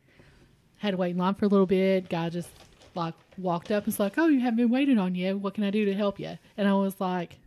[0.80, 2.08] had to wait in line for a little bit.
[2.08, 2.48] Guy just
[2.94, 5.36] like walked up and was like, "Oh, you haven't been waiting on you.
[5.36, 7.38] What can I do to help you?" And I was like,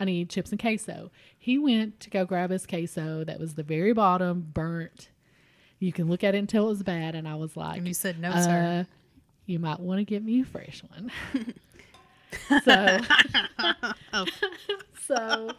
[0.00, 3.62] "I need chips and queso." He went to go grab his queso that was the
[3.62, 5.10] very bottom, burnt.
[5.78, 7.14] You can look at it until tell it was bad.
[7.14, 8.86] And I was like, And you said no, uh, sir.
[9.46, 11.10] You might want to get me a fresh one.
[12.64, 12.98] so,
[15.06, 15.50] so,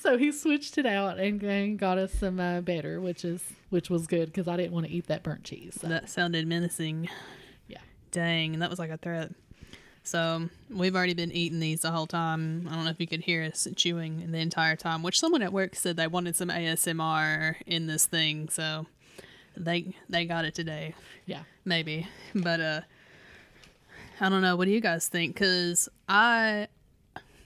[0.02, 3.88] so he switched it out and, and got us some uh, better, which is which
[3.90, 5.78] was good because I didn't want to eat that burnt cheese.
[5.80, 7.08] So, That sounded menacing.
[7.68, 7.78] yeah,
[8.10, 9.30] Dang, and that was like a threat.
[10.02, 12.66] So we've already been eating these the whole time.
[12.70, 15.02] I don't know if you could hear us chewing the entire time.
[15.02, 18.86] Which someone at work said they wanted some ASMR in this thing, so
[19.56, 20.94] they they got it today.
[21.26, 21.42] yeah.
[21.64, 22.80] maybe but uh
[24.20, 26.66] i don't know what do you guys think because i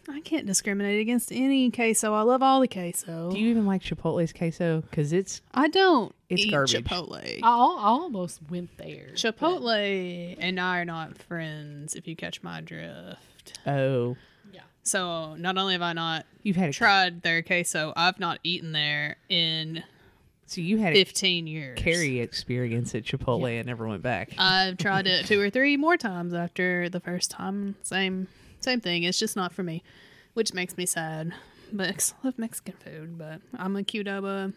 [0.09, 3.83] i can't discriminate against any queso i love all the queso do you even like
[3.83, 4.83] Chipotle's queso?
[4.83, 6.73] Because it's i don't It's eat garbage.
[6.85, 9.07] chipotle I, al- I almost went there.
[9.11, 14.17] but- chipotle and i are not friends if you catch my drift oh,
[14.53, 14.61] Yeah.
[14.83, 18.73] so not only have i not you've had a tried their queso i've not eaten
[18.73, 19.83] there in
[20.47, 24.35] so you had a 15 years carry experience at Chipotle and never went back.
[24.37, 27.77] I've tried it two or three more times after the first time.
[27.83, 28.29] Same
[28.65, 29.05] same thing.
[29.05, 29.83] It's just not for me,
[30.35, 31.33] which makes me sad.
[31.73, 33.19] But I love Mexican food.
[33.19, 34.53] But I'm a Qdoba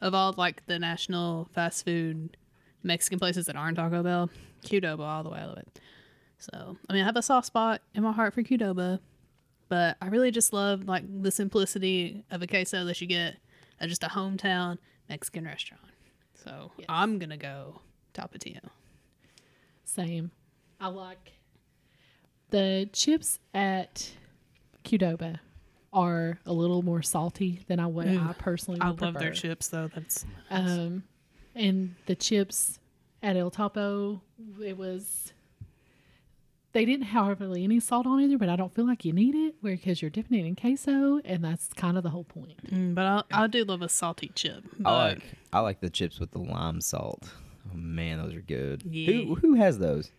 [0.00, 2.36] of all like the national fast food
[2.82, 4.30] Mexican places that aren't Taco Bell.
[4.64, 5.38] Qdoba all the way.
[5.40, 5.80] I love it.
[6.38, 9.00] So I mean, I have a soft spot in my heart for Qdoba,
[9.68, 13.36] but I really just love like the simplicity of a queso that you get
[13.80, 15.82] at just a hometown Mexican restaurant.
[16.34, 16.86] So Yes.
[16.88, 17.80] I'm gonna go
[18.14, 18.60] Tapatio.
[19.84, 20.30] Same.
[20.80, 21.32] I like
[22.50, 24.10] the chips at
[24.84, 25.40] Qdoba
[25.92, 29.68] are a little more salty than I would I personally would I love their chips
[29.68, 29.88] though.
[29.94, 31.04] That's Um,
[31.54, 32.78] and the chips
[33.22, 34.20] at El Topo,
[34.62, 35.32] it was
[36.72, 39.34] they didn't have hardly any salt on either, but I don't feel like you need
[39.34, 42.70] it because you're dipping it in queso, and that's kind of the whole point.
[42.70, 44.62] Mm, but I, I do love a salty chip.
[44.78, 45.22] But I like
[45.54, 47.30] I like the chips with the lime salt.
[47.72, 48.82] Oh man, those are good.
[48.82, 49.10] Yeah.
[49.10, 50.10] Who who has those?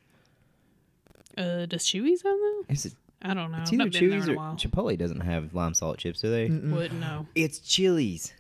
[1.38, 2.63] Uh, does Chuy's have them?
[2.69, 3.59] Is it I don't know.
[3.59, 4.55] it's I've either been there Chuy's in a or while.
[4.55, 6.49] Chipotle doesn't have lime salt chips, do they?
[6.49, 7.25] Wouldn't know.
[7.35, 8.33] It's Chili's.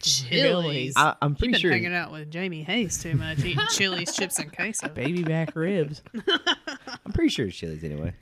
[0.00, 0.94] Chili's.
[0.96, 1.70] I, I'm You've pretty been sure.
[1.72, 4.88] hanging out with Jamie Hayes too much, eating Chili's chips and queso.
[4.88, 6.02] Baby back ribs.
[7.06, 8.12] I'm pretty sure it's Chili's anyway.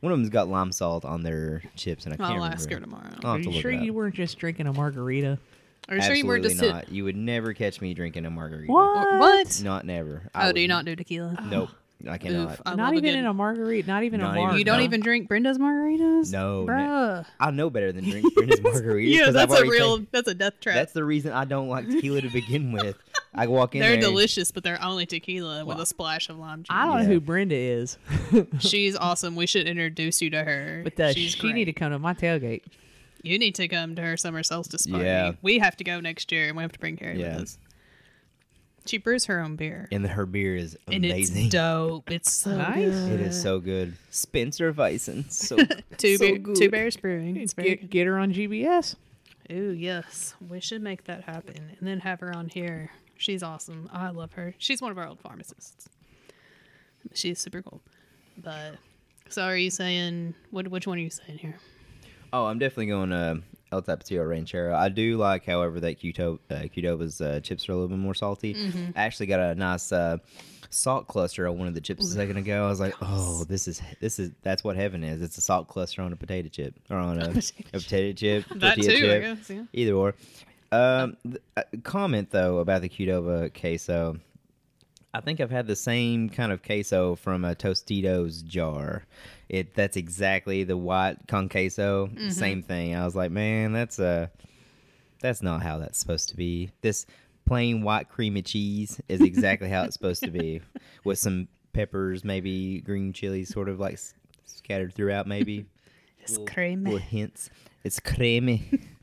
[0.00, 2.54] One of them's got lime salt on their chips, and I can't I'll remember.
[2.54, 3.10] ask her tomorrow.
[3.24, 3.84] I'll Are have to you look sure it up.
[3.84, 5.38] you weren't just drinking a margarita?
[5.88, 6.92] Are you sure you were Absolutely just sit- not.
[6.92, 8.72] You would never catch me drinking a margarita.
[8.72, 9.18] What?
[9.18, 9.60] What?
[9.64, 10.22] Not never.
[10.34, 11.36] Oh, do you not do tequila?
[11.48, 11.70] Nope.
[12.08, 12.52] I cannot.
[12.52, 13.86] Oof, I not even good, in a margarita.
[13.88, 14.58] Not even Not a even- marg.
[14.58, 14.84] You don't No.
[14.84, 16.32] even drink Brenda's margaritas?
[16.32, 17.26] No, ne- Bruh.
[17.38, 19.12] I know better than drink Brenda's margaritas.
[19.12, 19.90] Yeah, 'cause I've that's a already real.
[19.98, 20.74] taken- that's a death trap.
[20.74, 22.96] That's the reason I don't like tequila to begin with.
[23.34, 24.00] I walk in they're there.
[24.00, 26.66] delicious, but they're only tequila with a splash of lime juice.
[26.70, 27.02] I don't Yeah.
[27.04, 27.96] know who Brenda is,
[28.58, 29.36] She's awesome.
[29.36, 30.80] We should introduce you to her.
[30.84, 31.54] but uh, She's she great.
[31.54, 32.62] need to come to my tailgate.
[33.22, 35.04] You need to come to her summer solstice party.
[35.04, 35.32] Yeah.
[35.42, 37.34] We have to go next year, and we have to bring Carrie Yeah.
[37.36, 37.58] with us.
[38.84, 41.44] She brews her own beer, and her beer is and amazing.
[41.46, 42.10] it's dope.
[42.10, 42.86] It's so Nice.
[42.94, 43.12] good.
[43.12, 43.94] It is so good.
[44.10, 45.30] Spencer Weissen.
[45.30, 45.56] So,
[45.98, 46.56] Two, so bear, good.
[46.56, 47.36] two Bears Brewing.
[47.36, 48.96] It's very Get, get her on GBS.
[49.48, 49.56] good.
[49.56, 50.34] Ooh, yes.
[50.48, 52.90] We should make that happen, and then have her on here.
[53.16, 53.88] She's awesome.
[53.92, 54.54] I love her.
[54.58, 55.88] She's one of our old pharmacists.
[57.14, 57.80] She's super cool.
[58.36, 58.76] But
[59.28, 60.68] so, are you saying what?
[60.68, 61.56] Which one are you saying here?
[62.32, 63.42] Oh, I'm definitely going to
[63.72, 64.74] El Tapatio Ranchero.
[64.74, 68.14] I do like, however, that Qto, uh, Qdoba's uh, chips are a little bit more
[68.14, 68.54] salty.
[68.54, 68.90] Mm-hmm.
[68.94, 70.18] I actually got a nice uh,
[70.70, 72.66] salt cluster on one of the chips a second ago.
[72.66, 75.22] I was like, oh, this is this is that's what heaven is.
[75.22, 77.30] It's a salt cluster on a potato chip or on a,
[77.74, 79.50] a potato chip, That too, I chip, guess.
[79.50, 79.62] Yeah.
[79.72, 80.14] either or.
[80.70, 84.18] Um, th- uh, comment though about the Qdoba queso.
[85.14, 89.04] I think I've had the same kind of queso from a Tostitos jar.
[89.52, 92.30] It that's exactly the white con queso, Mm-hmm.
[92.30, 92.96] same thing.
[92.96, 94.26] I was like, man, that's uh
[95.20, 96.70] that's not how that's supposed to be.
[96.80, 97.06] This
[97.46, 100.60] plain white creamy cheese is exactly how it's supposed to be,
[101.04, 104.14] with some peppers, maybe green chilies, sort of like s-
[104.46, 105.66] scattered throughout, maybe.
[106.20, 106.84] It's Little- creamy.
[106.92, 107.50] Little hints.
[107.84, 108.70] It's creamy.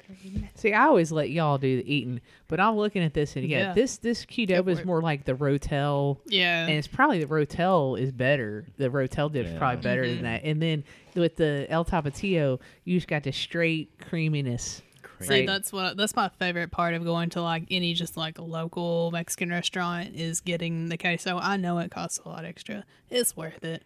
[0.56, 3.60] See, I always let y'all do the eating, but I'm looking at this and yeah,
[3.70, 3.74] Yeah.
[3.74, 6.64] this this Qdoba is more like the Rotel, Yeah.
[6.66, 8.66] and it's probably the Rotel is better.
[8.78, 9.58] The Rotel dip's Yeah.
[9.58, 10.16] probably better Mm-hmm.
[10.16, 10.44] than that.
[10.44, 10.84] And then
[11.16, 14.82] with the El Tapatio, you just got the straight creaminess.
[15.22, 19.12] See, that's what that's my favorite part of going to like any just like local
[19.12, 21.38] Mexican restaurant is getting the queso.
[21.38, 22.86] I know it costs a lot extra.
[23.10, 23.84] It's worth it.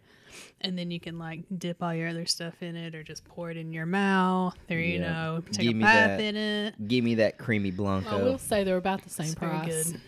[0.60, 3.50] And then you can like dip all your other stuff in it or just pour
[3.50, 5.12] it in your mouth or you Yeah.
[5.12, 6.20] know, take Give a me bath that.
[6.24, 6.88] in it.
[6.88, 8.18] Give me that creamy blanco.
[8.18, 10.00] I will say they're about the same It's price good.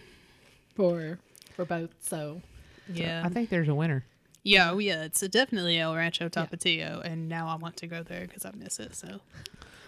[0.74, 1.18] for
[1.54, 1.90] for both.
[2.00, 2.42] So
[2.92, 3.22] Yeah.
[3.24, 4.04] I think there's a winner.
[4.42, 8.26] yeah, oh yeah, it's definitely El Rancho Tapatio and now I want to go there
[8.26, 8.94] cuz I miss it.
[8.94, 9.20] So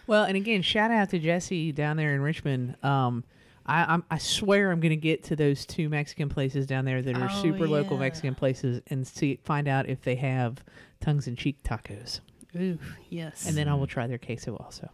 [0.07, 2.76] Well, and again, shout out to Jesse down there in Richmond.
[2.82, 3.24] Um,
[3.68, 7.02] I I'm, I swear I'm going to get to those two Mexican places down there
[7.02, 7.98] that are Oh, super local.
[7.98, 10.64] Mexican places and see find out if they have
[11.00, 12.20] tongues and cheek tacos,
[12.56, 12.78] ooh,
[13.10, 13.46] yes.
[13.46, 14.88] and then I will try their queso also.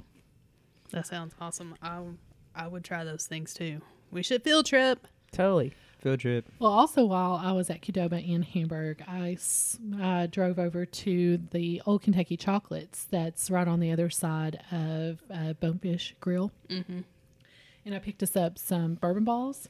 [0.91, 1.75] that sounds awesome.
[1.83, 2.01] I
[2.55, 3.81] I would try those things too.
[4.11, 5.07] We should field trip.
[5.33, 5.72] Totally.
[5.99, 6.45] Field trip.
[6.59, 11.39] Well, also while I was at Qdoba in Hamburg, I s- I drove over to
[11.51, 13.07] the Old Kentucky Chocolates.
[13.11, 17.01] That's right on the other side of uh, Bonefish Grill, mm-hmm.
[17.85, 19.68] And I picked us up some bourbon balls,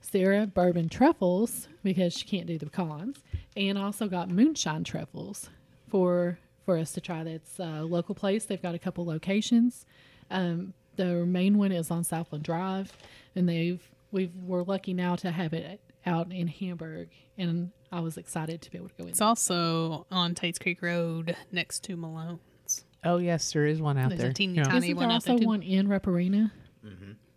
[0.00, 3.18] Sarah bourbon truffles because she can't do the pecans,
[3.56, 5.50] and I also got moonshine truffles
[5.88, 7.24] for for us to try.
[7.24, 8.44] That's a local place.
[8.46, 9.84] They've got a couple locations.
[10.30, 12.92] Um, the main one is on Southland Drive,
[13.34, 13.82] and they've
[14.12, 18.70] we we're lucky now to have it out in Hamburg, and I was excited to
[18.70, 19.10] be able to go in.
[19.10, 22.84] It's also on Tates Creek Road next to Malone's.
[23.02, 24.18] Oh yes, there is one out there.
[24.18, 24.30] There's there.
[24.30, 24.64] a teeny Yeah.
[24.64, 25.46] tiny Isn't one there out there also too.
[25.48, 26.52] one in Rupp Arena?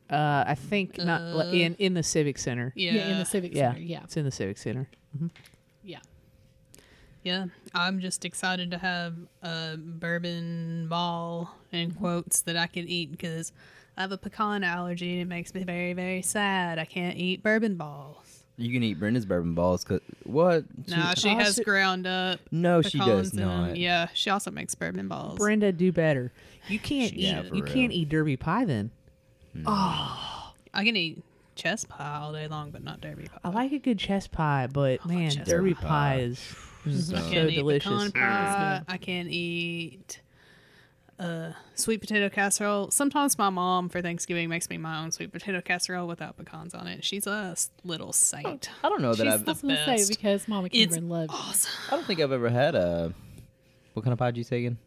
[0.10, 2.72] Uh, I think not li- in in the Civic Center.
[2.76, 3.80] Yeah, Yeah, in the Civic Yeah, Center.
[3.86, 4.88] Yeah, it's in the Civic Center.
[5.84, 6.00] yeah.
[7.24, 7.46] yeah.
[7.74, 13.52] I'm just excited to have a bourbon ball in quotes that I can eat because
[13.98, 16.80] I have a pecan allergy and it makes me very very sad.
[16.80, 18.44] I can't eat bourbon balls.
[18.60, 19.84] You can eat Brenda's bourbon balls.
[19.84, 20.64] Cause what?
[20.88, 22.40] No, she oh, has si- ground up.
[22.52, 23.48] No, she does pecans in 'em.
[23.68, 23.78] not.
[23.78, 25.38] Yeah, she also makes bourbon balls.
[25.38, 26.32] Brenda, do better.
[26.68, 27.50] You can't Yeah, eat.
[27.50, 27.74] for You real.
[27.74, 28.90] can't eat Derby pie then.
[29.66, 31.24] I can eat
[31.56, 33.40] chess pie all day long, but not derby pie.
[33.44, 35.88] I like a good chess pie, but man, chess Derby pie.
[35.88, 37.90] pie is So- I so can't eat delicious.
[37.92, 38.82] pecan pie.
[38.88, 40.22] I can't eat
[41.20, 42.92] uh, sweet potato casserole.
[42.92, 46.86] Sometimes my mom for Thanksgiving makes me my own sweet potato casserole without pecans on
[46.86, 47.04] it.
[47.04, 48.70] She's a little saint.
[48.84, 49.46] I don't know that She's I've.
[49.46, 50.10] the I was gonna say best.
[50.10, 51.34] because Mama It's Cameron loves.
[51.34, 51.72] awesome.
[51.92, 53.14] I don't think I've ever had a
[53.94, 54.78] What kind of pie did you say again?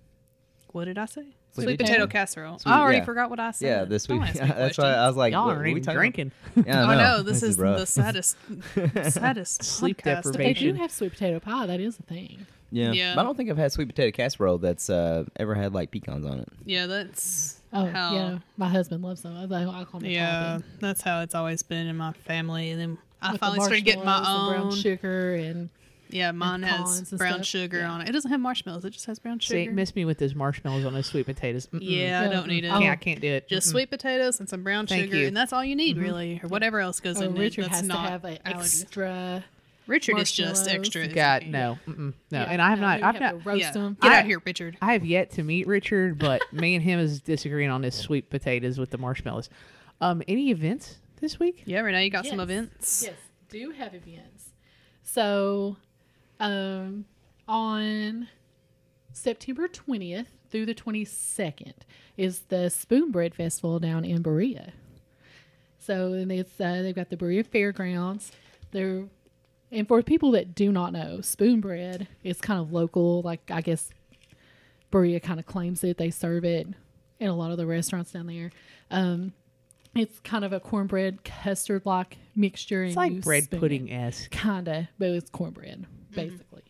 [0.68, 1.24] What did I say?
[1.55, 2.59] What Sweet did you potato casserole.
[2.59, 3.05] Sweet- I already yeah.
[3.05, 3.66] forgot what I said.
[3.66, 4.18] Yeah, the sweet.
[4.18, 6.32] Don't ask me That's why I was like, y'all aren't we even talking drinking.
[6.57, 6.66] About?
[6.68, 7.03] Yeah, I know.
[7.18, 8.36] know this, is, the saddest,
[9.11, 10.22] saddest Sleep podcast.
[10.24, 11.66] But they do have sweet potato pie.
[11.66, 12.46] That is a thing.
[12.70, 12.92] Yeah.
[12.92, 13.14] Yeah.
[13.14, 16.24] But I don't think I've had sweet potato casserole that's uh, ever had like pecans
[16.24, 16.48] on it.
[16.64, 18.14] Yeah, that's Oh, how.
[18.14, 18.38] yeah.
[18.57, 19.36] My husband loves them.
[19.36, 20.64] I, I call them Yeah, topping.
[20.80, 22.70] that's how it's always been in my family.
[22.70, 24.51] And then I With the finally started getting my own.
[24.53, 25.68] brown sugar and
[26.12, 27.46] Yeah, mine has brown stuff.
[27.46, 27.90] sugar Yeah.
[27.90, 28.08] on it.
[28.08, 28.84] It doesn't have marshmallows.
[28.84, 29.72] It just has brown See, sugar.
[29.72, 31.66] miss me with those marshmallows on those sweet potatoes.
[31.68, 31.80] Mm-mm.
[31.82, 32.68] yeah, I don't need it.
[32.70, 33.48] Can't- I can't do it.
[33.48, 33.72] Just Mm-mm.
[33.72, 35.26] sweet potatoes and some brown Thank sugar, you.
[35.26, 37.68] and that's all you need, really, or whatever else goes oh, in Richard it.
[37.68, 39.44] That's has not to have an extra.
[39.86, 41.08] Richard is just extra.
[41.08, 42.12] God, no, no.
[42.30, 43.02] Yeah, and I have no, not.
[43.02, 43.30] I've not.
[43.42, 43.70] to roast Yeah.
[43.72, 43.96] them.
[44.00, 44.76] Get I- out here, Richard.
[44.80, 48.30] I have yet to meet Richard, but me and him is disagreeing on this sweet
[48.30, 49.50] potatoes with the marshmallows.
[50.00, 51.64] Um, any events this week?
[51.66, 53.02] Yeah, right now you got some events.
[53.04, 53.14] Yes,
[53.48, 54.50] do have events.
[55.02, 55.76] So,
[56.41, 57.05] um,
[57.47, 58.28] on
[59.12, 61.74] September 20th through the 22nd
[62.16, 64.72] is the Spoon Bread Festival down in Berea.
[65.78, 68.32] So, and it's uh, they've got the Berea Fairgrounds.
[68.72, 69.05] They're
[69.72, 73.22] and for people that do not know, Spoon Bread is kind of local.
[73.22, 73.91] Like I guess
[74.91, 75.97] Berea kind of claims it.
[75.97, 76.66] They serve it
[77.18, 78.51] in a lot of the restaurants down there.
[78.91, 79.32] Um,
[79.95, 82.84] it's kind of a cornbread custard like mixture.
[82.84, 84.30] It's and like bread pudding esque.
[84.30, 86.62] Kinda, but it's cornbread, basically.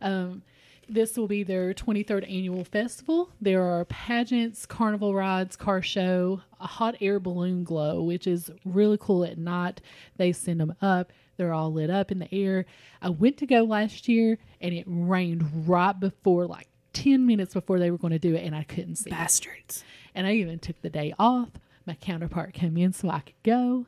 [0.00, 0.42] Um,
[0.88, 3.30] this will be their 23rd annual festival.
[3.40, 8.96] There are pageants, carnival rides, car show, a hot air balloon glow, which is really
[8.98, 9.82] cool at night.
[10.16, 11.12] They send them up.
[11.36, 12.64] They're all lit up in the air.
[13.02, 17.78] I went to go last year and it rained right before, like 10 minutes before
[17.78, 19.12] they were going to do it, and I couldn't see it.
[19.12, 19.84] Bastards.
[20.14, 21.50] And I even took the day off.
[21.86, 23.86] My counterpart came in so I could go,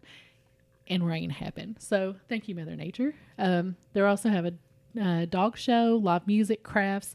[0.87, 1.77] and rain happened.
[1.81, 3.15] So thank you, Mother Nature.
[3.37, 4.55] Um, they also have a
[5.01, 7.15] uh, dog show, live music, crafts,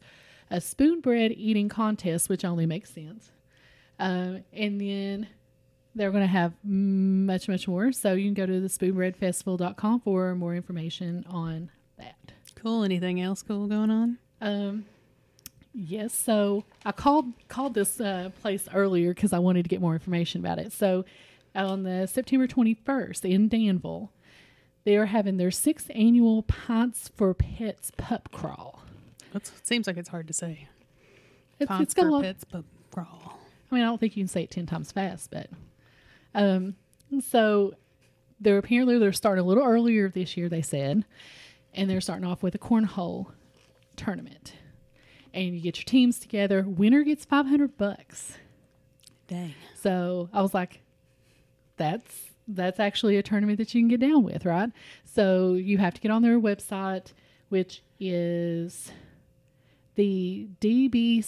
[0.52, 3.32] a spoon bread eating contest, which only makes sense.
[4.00, 5.28] Um, and then
[5.96, 7.92] they're going to have much, much more.
[7.92, 12.34] So you can go to the spoonbreadfestival.com for more information on that.
[12.56, 12.84] Cool.
[12.84, 14.18] Anything else cool going on?
[14.42, 14.86] Um,
[15.74, 16.14] yes.
[16.14, 20.42] So I called called this uh, place earlier because I wanted to get more information
[20.42, 20.74] about it.
[20.74, 21.06] So
[21.54, 24.12] on the September twenty first in Danville,
[24.86, 28.82] they are having their sixth annual Pints for Pets pup crawl.
[29.34, 30.70] It seems like it's hard to say.
[31.60, 32.24] It's, it's got a for lot.
[32.24, 33.38] pets, but crawl.
[33.70, 35.50] I mean, I don't think you can say it ten times fast, but
[36.34, 36.76] um,
[37.22, 37.74] so
[38.40, 40.48] they're apparently they're starting a little earlier this year.
[40.48, 41.04] They said,
[41.74, 43.28] and they're starting off with a cornhole
[43.98, 44.54] tournament,
[45.34, 46.64] and you get your teams together.
[46.64, 48.38] Winner gets five hundred bucks.
[49.28, 49.56] Dang.
[49.82, 50.82] So I was like,
[51.78, 54.70] that's that's actually a tournament that you can get down with, right?
[55.04, 57.14] So you have to get on their website,
[57.50, 58.92] which is
[59.96, 61.28] the dbchs.org.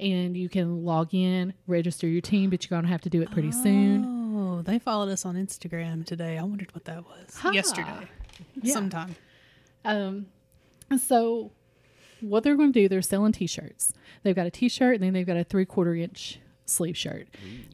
[0.00, 3.20] And you can log in, register your team, but you're going to have to do
[3.20, 4.04] it pretty soon.
[4.36, 6.38] Oh, they followed us on Instagram today.
[6.38, 7.36] I wondered what that was.
[7.38, 7.50] Ha.
[7.50, 8.08] Yesterday.
[8.62, 8.74] Yeah.
[8.74, 9.16] Sometime.
[9.84, 10.26] Um,
[11.00, 11.50] so
[12.20, 13.92] what they're going to do, they're selling t-shirts.
[14.22, 16.38] They've got a t-shirt and then they've got a three quarter inch
[16.68, 17.28] sleeve shirt.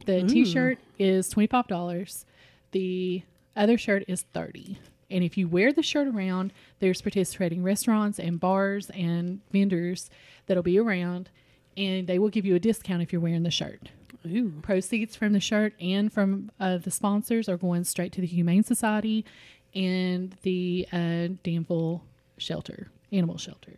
[0.05, 2.25] The t-shirt is $25.
[2.71, 3.23] The
[3.55, 4.77] other shirt is 30
[5.09, 10.09] And if you wear the shirt around, there's participating restaurants and bars and vendors
[10.47, 11.29] that'll be around
[11.77, 13.89] and they will give you a discount if you're wearing the shirt.
[14.25, 14.53] Ooh.
[14.61, 18.63] Proceeds from the shirt and from uh, the sponsors are going straight to the Humane
[18.63, 19.25] Society
[19.73, 22.03] and the uh, Danville
[22.37, 23.73] Shelter, Animal Shelter.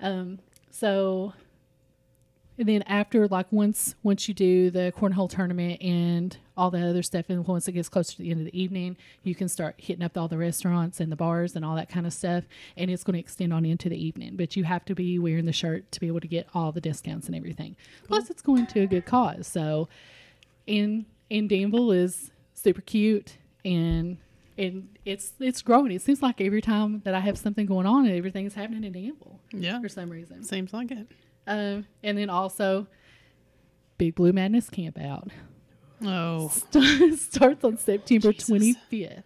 [0.00, 0.38] Um,
[0.70, 1.32] so,
[2.58, 7.02] and then after, like once once you do the cornhole tournament and all the other
[7.02, 9.74] stuff, and once it gets closer to the end of the evening, you can start
[9.78, 12.44] hitting up all the restaurants and the bars and all that kind of stuff,
[12.76, 14.36] and it's going to extend on into the evening.
[14.36, 16.80] But you have to be wearing the shirt to be able to get all the
[16.80, 17.76] discounts and everything.
[18.08, 19.46] Plus, it's going to a good cause.
[19.46, 19.88] So,
[20.66, 24.16] and and Danville is super cute and
[24.58, 25.92] and it's it's growing.
[25.92, 28.92] It seems like every time that I have something going on, and everything's happening in
[28.92, 29.80] Danville Yeah.
[29.80, 30.42] for some reason.
[30.44, 31.06] Seems like it.
[31.46, 32.86] Um, and then also,
[33.98, 35.30] Big Blue Madness Camp Out
[36.04, 36.48] Oh.
[37.16, 38.48] starts on September Jesus.
[38.48, 39.24] twenty fifth.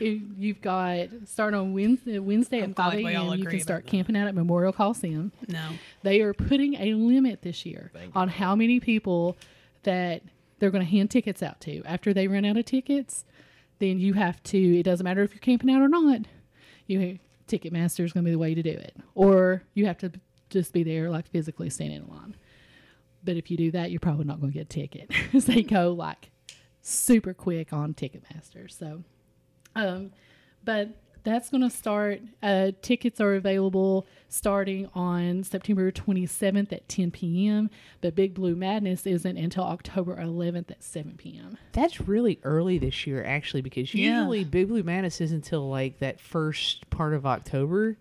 [0.00, 3.38] You've got start on Wednesday, Wednesday I'm at five glad we all a.m.
[3.38, 5.32] You can start camping out at Memorial Coliseum.
[5.48, 5.68] No.
[6.02, 9.36] They are putting a limit this year on how many people
[9.84, 10.22] that
[10.58, 11.82] they're going to hand tickets out to.
[11.84, 13.24] After they run out of tickets,
[13.78, 14.78] then you have to.
[14.78, 16.22] It doesn't matter if you're camping out or not.
[16.86, 20.12] You Ticketmaster is going to be the way to do it, or you have to
[20.50, 22.36] just be there, like physically standing in line.
[23.24, 25.10] But if you do that, you're probably not going to get a ticket.
[25.32, 26.30] they go like
[26.82, 28.70] super quick on Ticketmaster.
[28.70, 29.04] So,
[29.74, 30.12] um,
[30.64, 30.88] but
[31.22, 32.20] that's going to start.
[32.42, 37.68] Uh, tickets are available starting on September 27th at 10 p.m.
[38.00, 41.58] But Big Blue Madness isn't until October 11th at 7 p.m.
[41.72, 44.18] That's really early this year, actually, because Yeah.
[44.20, 47.96] usually Big Blue Madness isn't until like that first part of October.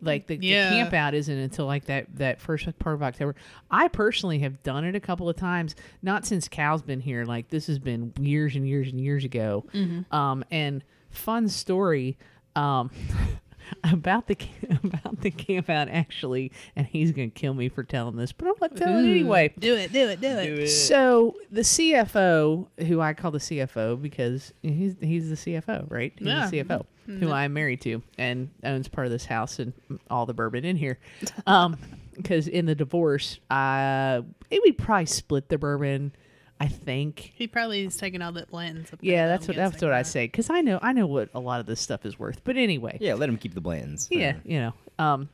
[0.00, 0.70] Like the, Yeah.
[0.70, 3.34] the camp out isn't until like that that first part of October.
[3.70, 7.24] I personally have done it a couple of times, not since Cal's been here.
[7.24, 9.64] Like this has been years and years and years ago.
[10.10, 12.16] Um, and fun story.
[12.58, 12.90] Um,
[13.84, 18.16] about the ca- about the camp out actually, and he's gonna kill me for telling
[18.16, 19.52] this, but I'm gonna tell it anyway.
[19.58, 20.68] Do it, do it, do it.
[20.68, 26.12] So the CFO, who I call the CFO because he's he's the CFO, right?
[26.16, 26.48] He's Yeah.
[26.48, 29.72] the CFO, who I'm married to and owns part of this house and
[30.10, 30.98] all the bourbon in here.
[31.46, 31.76] Um,
[32.16, 36.12] because in the divorce, uh, it would probably split the bourbon.
[36.60, 37.32] I think.
[37.36, 40.02] He probably is taking all that Blanton's up Yeah, that's what that's guessing, what I
[40.02, 42.42] say because I know I know what a lot of this stuff is worth.
[42.44, 44.08] But anyway, Yeah, let him keep the Blanton's.
[44.10, 44.74] yeah, you know.
[44.98, 45.28] Um,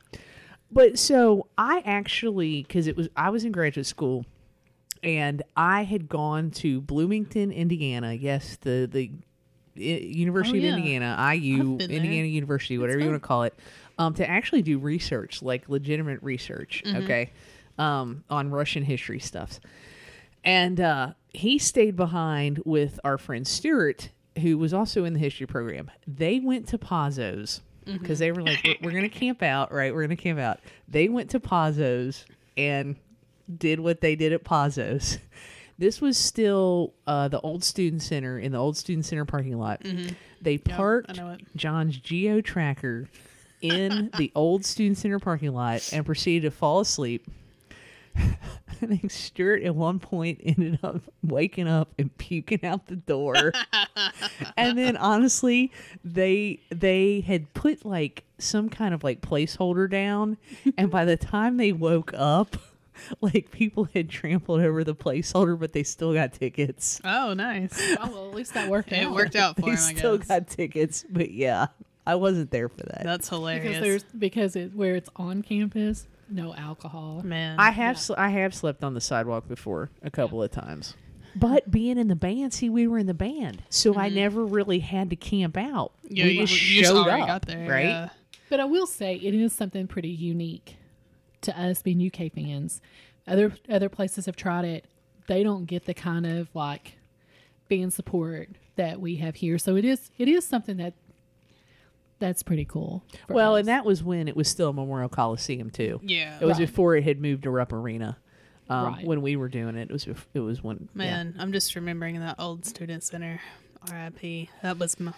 [0.71, 4.25] but so I actually, because it was, I was in graduate school,
[5.03, 8.13] and I had gone to Bloomington, Indiana.
[8.13, 9.11] Yes, the the
[9.75, 10.71] University Oh, yeah.
[10.71, 11.89] of Indiana, IU, I've there.
[11.97, 13.53] Indiana University, whatever you want to call it,
[13.97, 16.81] um, to actually do research, like legitimate research.
[16.85, 17.03] Mm-hmm.
[17.03, 17.31] Okay,
[17.77, 19.59] um, on Russian history stuffs.
[20.45, 24.09] And uh, he stayed behind with our friend Stuart,
[24.41, 25.89] who was also in the history program.
[26.07, 29.93] They went to Pazzo's because they were like, we're, we're going to camp out, right?
[29.93, 30.59] We're going to camp out.
[30.87, 32.25] They went to Pazzo's
[32.57, 32.95] and
[33.57, 35.19] did what they did at Pazzo's.
[35.77, 39.81] This was still uh, the old student center in the old student center parking lot.
[40.41, 41.41] They parked it.
[41.57, 43.09] John's Geo Tracker
[43.61, 47.27] in the old student center parking lot and proceeded to fall asleep.
[48.17, 53.53] I think Stuart at one point ended up waking up and puking out the door.
[54.57, 55.71] and then honestly,
[56.03, 60.37] they they had put like some kind of like placeholder down
[60.77, 62.57] and by the time they woke up,
[63.21, 66.99] like people had trampled over the placeholder but they still got tickets.
[67.05, 67.79] Oh, nice.
[67.99, 69.13] Oh, well, at least that worked It out.
[69.13, 70.27] worked out for They him, I still guess.
[70.27, 71.67] got tickets, but yeah,
[72.05, 73.03] I wasn't there for that.
[73.03, 73.63] That's hilarious.
[73.67, 77.21] because there's because it where it's on campus, no alcohol.
[77.23, 77.59] Man.
[77.59, 80.95] I have sl- I have slept on the sidewalk before a couple of times.
[81.35, 84.15] But being in the band, see, we were in the band, so I mm-hmm.
[84.15, 85.91] never really had to camp out.
[86.03, 87.69] Yeah, we you, just you showed already up, got there.
[87.69, 87.85] right?
[87.85, 88.09] yeah.
[88.49, 90.77] But I will say it is something pretty unique
[91.41, 92.79] to us being UK fans.
[93.27, 94.85] Other other places have tried it.
[95.27, 96.97] They don't get the kind of like
[97.67, 99.57] fan support that we have here.
[99.57, 100.93] So it is it is something that
[102.19, 103.03] that's pretty cool.
[103.29, 103.59] Well, us.
[103.59, 105.99] and that was when it was still Memorial Coliseum too.
[106.03, 106.37] Yeah.
[106.41, 106.67] It was Right.
[106.67, 108.17] before it had moved to Rupp Arena.
[108.69, 109.05] Um, Right.
[109.05, 110.97] When we were doing it, it was it was when yeah.
[110.97, 113.39] Man, I'm just remembering that old student center.
[113.91, 114.49] R.I.P.
[114.63, 115.13] That was my.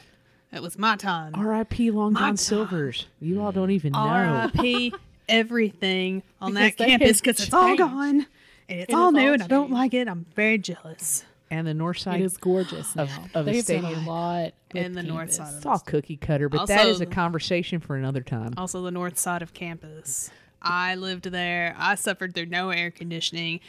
[0.51, 1.33] That was my time.
[1.35, 1.91] R.I.P.
[1.91, 2.37] Long My John time.
[2.37, 3.05] Silver's.
[3.21, 3.99] You all don't even know.
[3.99, 4.93] R.I.P.
[5.29, 7.79] everything on Because that campus because it's all changed.
[7.79, 8.27] gone
[8.69, 10.07] and it's It all is new all and I don't like it.
[10.07, 11.23] I'm very jealous.
[11.49, 13.03] And the north side it is gorgeous now.
[13.03, 16.17] of- of the They've done a lot with And the north side It's all cookie
[16.17, 18.53] cutter, but that Also- is a conversation for another time.
[18.57, 20.29] Also, the north side of campus.
[20.61, 21.73] I lived there.
[21.77, 23.59] I suffered through no air conditioning.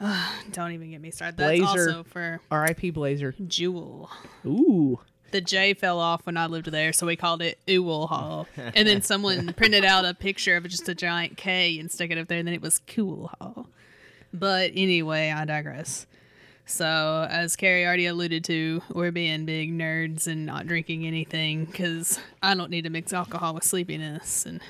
[0.52, 1.36] don't even get me started.
[1.36, 1.88] That's Blazer.
[1.90, 2.90] also for R.I.P.
[2.90, 3.34] Blazer.
[3.46, 4.10] Jewell.
[4.46, 5.00] Ooh.
[5.32, 8.48] the J fell off when I lived there, so we called it Ewell Hall.
[8.56, 12.18] And then someone printed out a picture of just a giant K and stuck it
[12.18, 13.68] up there, and then it was Cool Hall.
[14.32, 16.06] But anyway, I digress.
[16.70, 22.20] So, as Carrie already alluded to, we're being big nerds and not drinking anything because
[22.42, 24.46] I don't need to mix alcohol with sleepiness.
[24.46, 24.60] And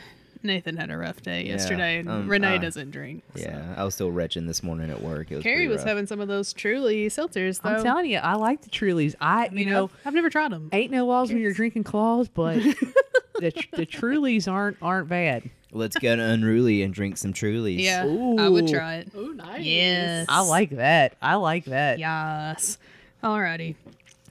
[0.42, 3.22] Nathan had a rough day yesterday, and um, Renee uh, doesn't drink.
[3.36, 3.42] so.
[3.42, 5.30] Yeah, I was still retching this morning at work.
[5.30, 5.88] It was Carrie was rough.
[5.88, 7.68] having some of those truly seltzers, though.
[7.68, 9.14] I'm telling you, I like the Trulies.
[9.20, 10.70] I, you know, I've never tried them.
[10.72, 12.54] ain't no laws when you're drinking claws, but
[13.38, 15.50] the the Trulies aren't aren't bad.
[15.72, 17.80] Let's go to Unruly and drink some Trulies.
[17.80, 19.12] Yeah, I would try it.
[19.14, 19.62] Oh, nice.
[19.62, 20.26] Yes.
[20.28, 21.16] I like that.
[21.22, 21.98] I like that.
[21.98, 22.78] Yes.
[23.22, 23.76] Alrighty.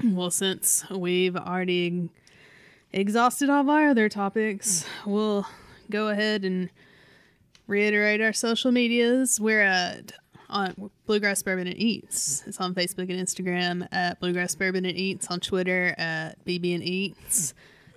[0.04, 2.10] Well, since we've already
[2.92, 5.46] exhausted all of our other topics, we'll
[5.90, 6.70] go ahead and
[7.68, 9.40] reiterate our social medias.
[9.40, 10.12] We're at
[10.50, 12.44] on Bluegrass Bourbon and Eats.
[12.48, 15.28] It's on Facebook and Instagram at Bluegrass Bourbon and Eats.
[15.28, 17.54] On Twitter at BB and Eats.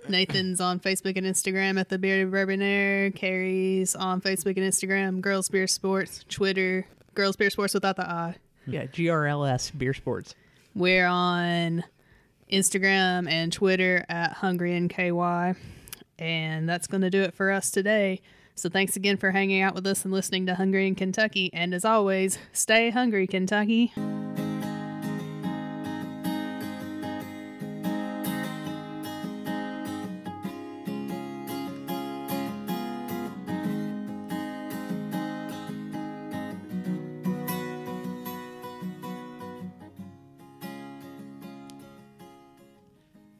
[0.09, 3.15] Nathan's on Facebook and Instagram at the Bearded Bourbonaire.
[3.15, 5.21] Carrie's on Facebook and Instagram.
[5.21, 6.25] Girls Beer Sports.
[6.29, 6.85] Twitter.
[7.15, 8.35] Girls Beer Sports without the I.
[8.65, 10.35] Yeah, GRLS Beer Sports.
[10.75, 11.83] We're on
[12.51, 15.55] Instagram and Twitter at Hungry and KY.
[16.19, 18.21] And that's going to do it for us today.
[18.55, 21.49] So thanks again for hanging out with us and listening to Hungry in Kentucky.
[21.53, 23.93] And as always, stay hungry, Kentucky.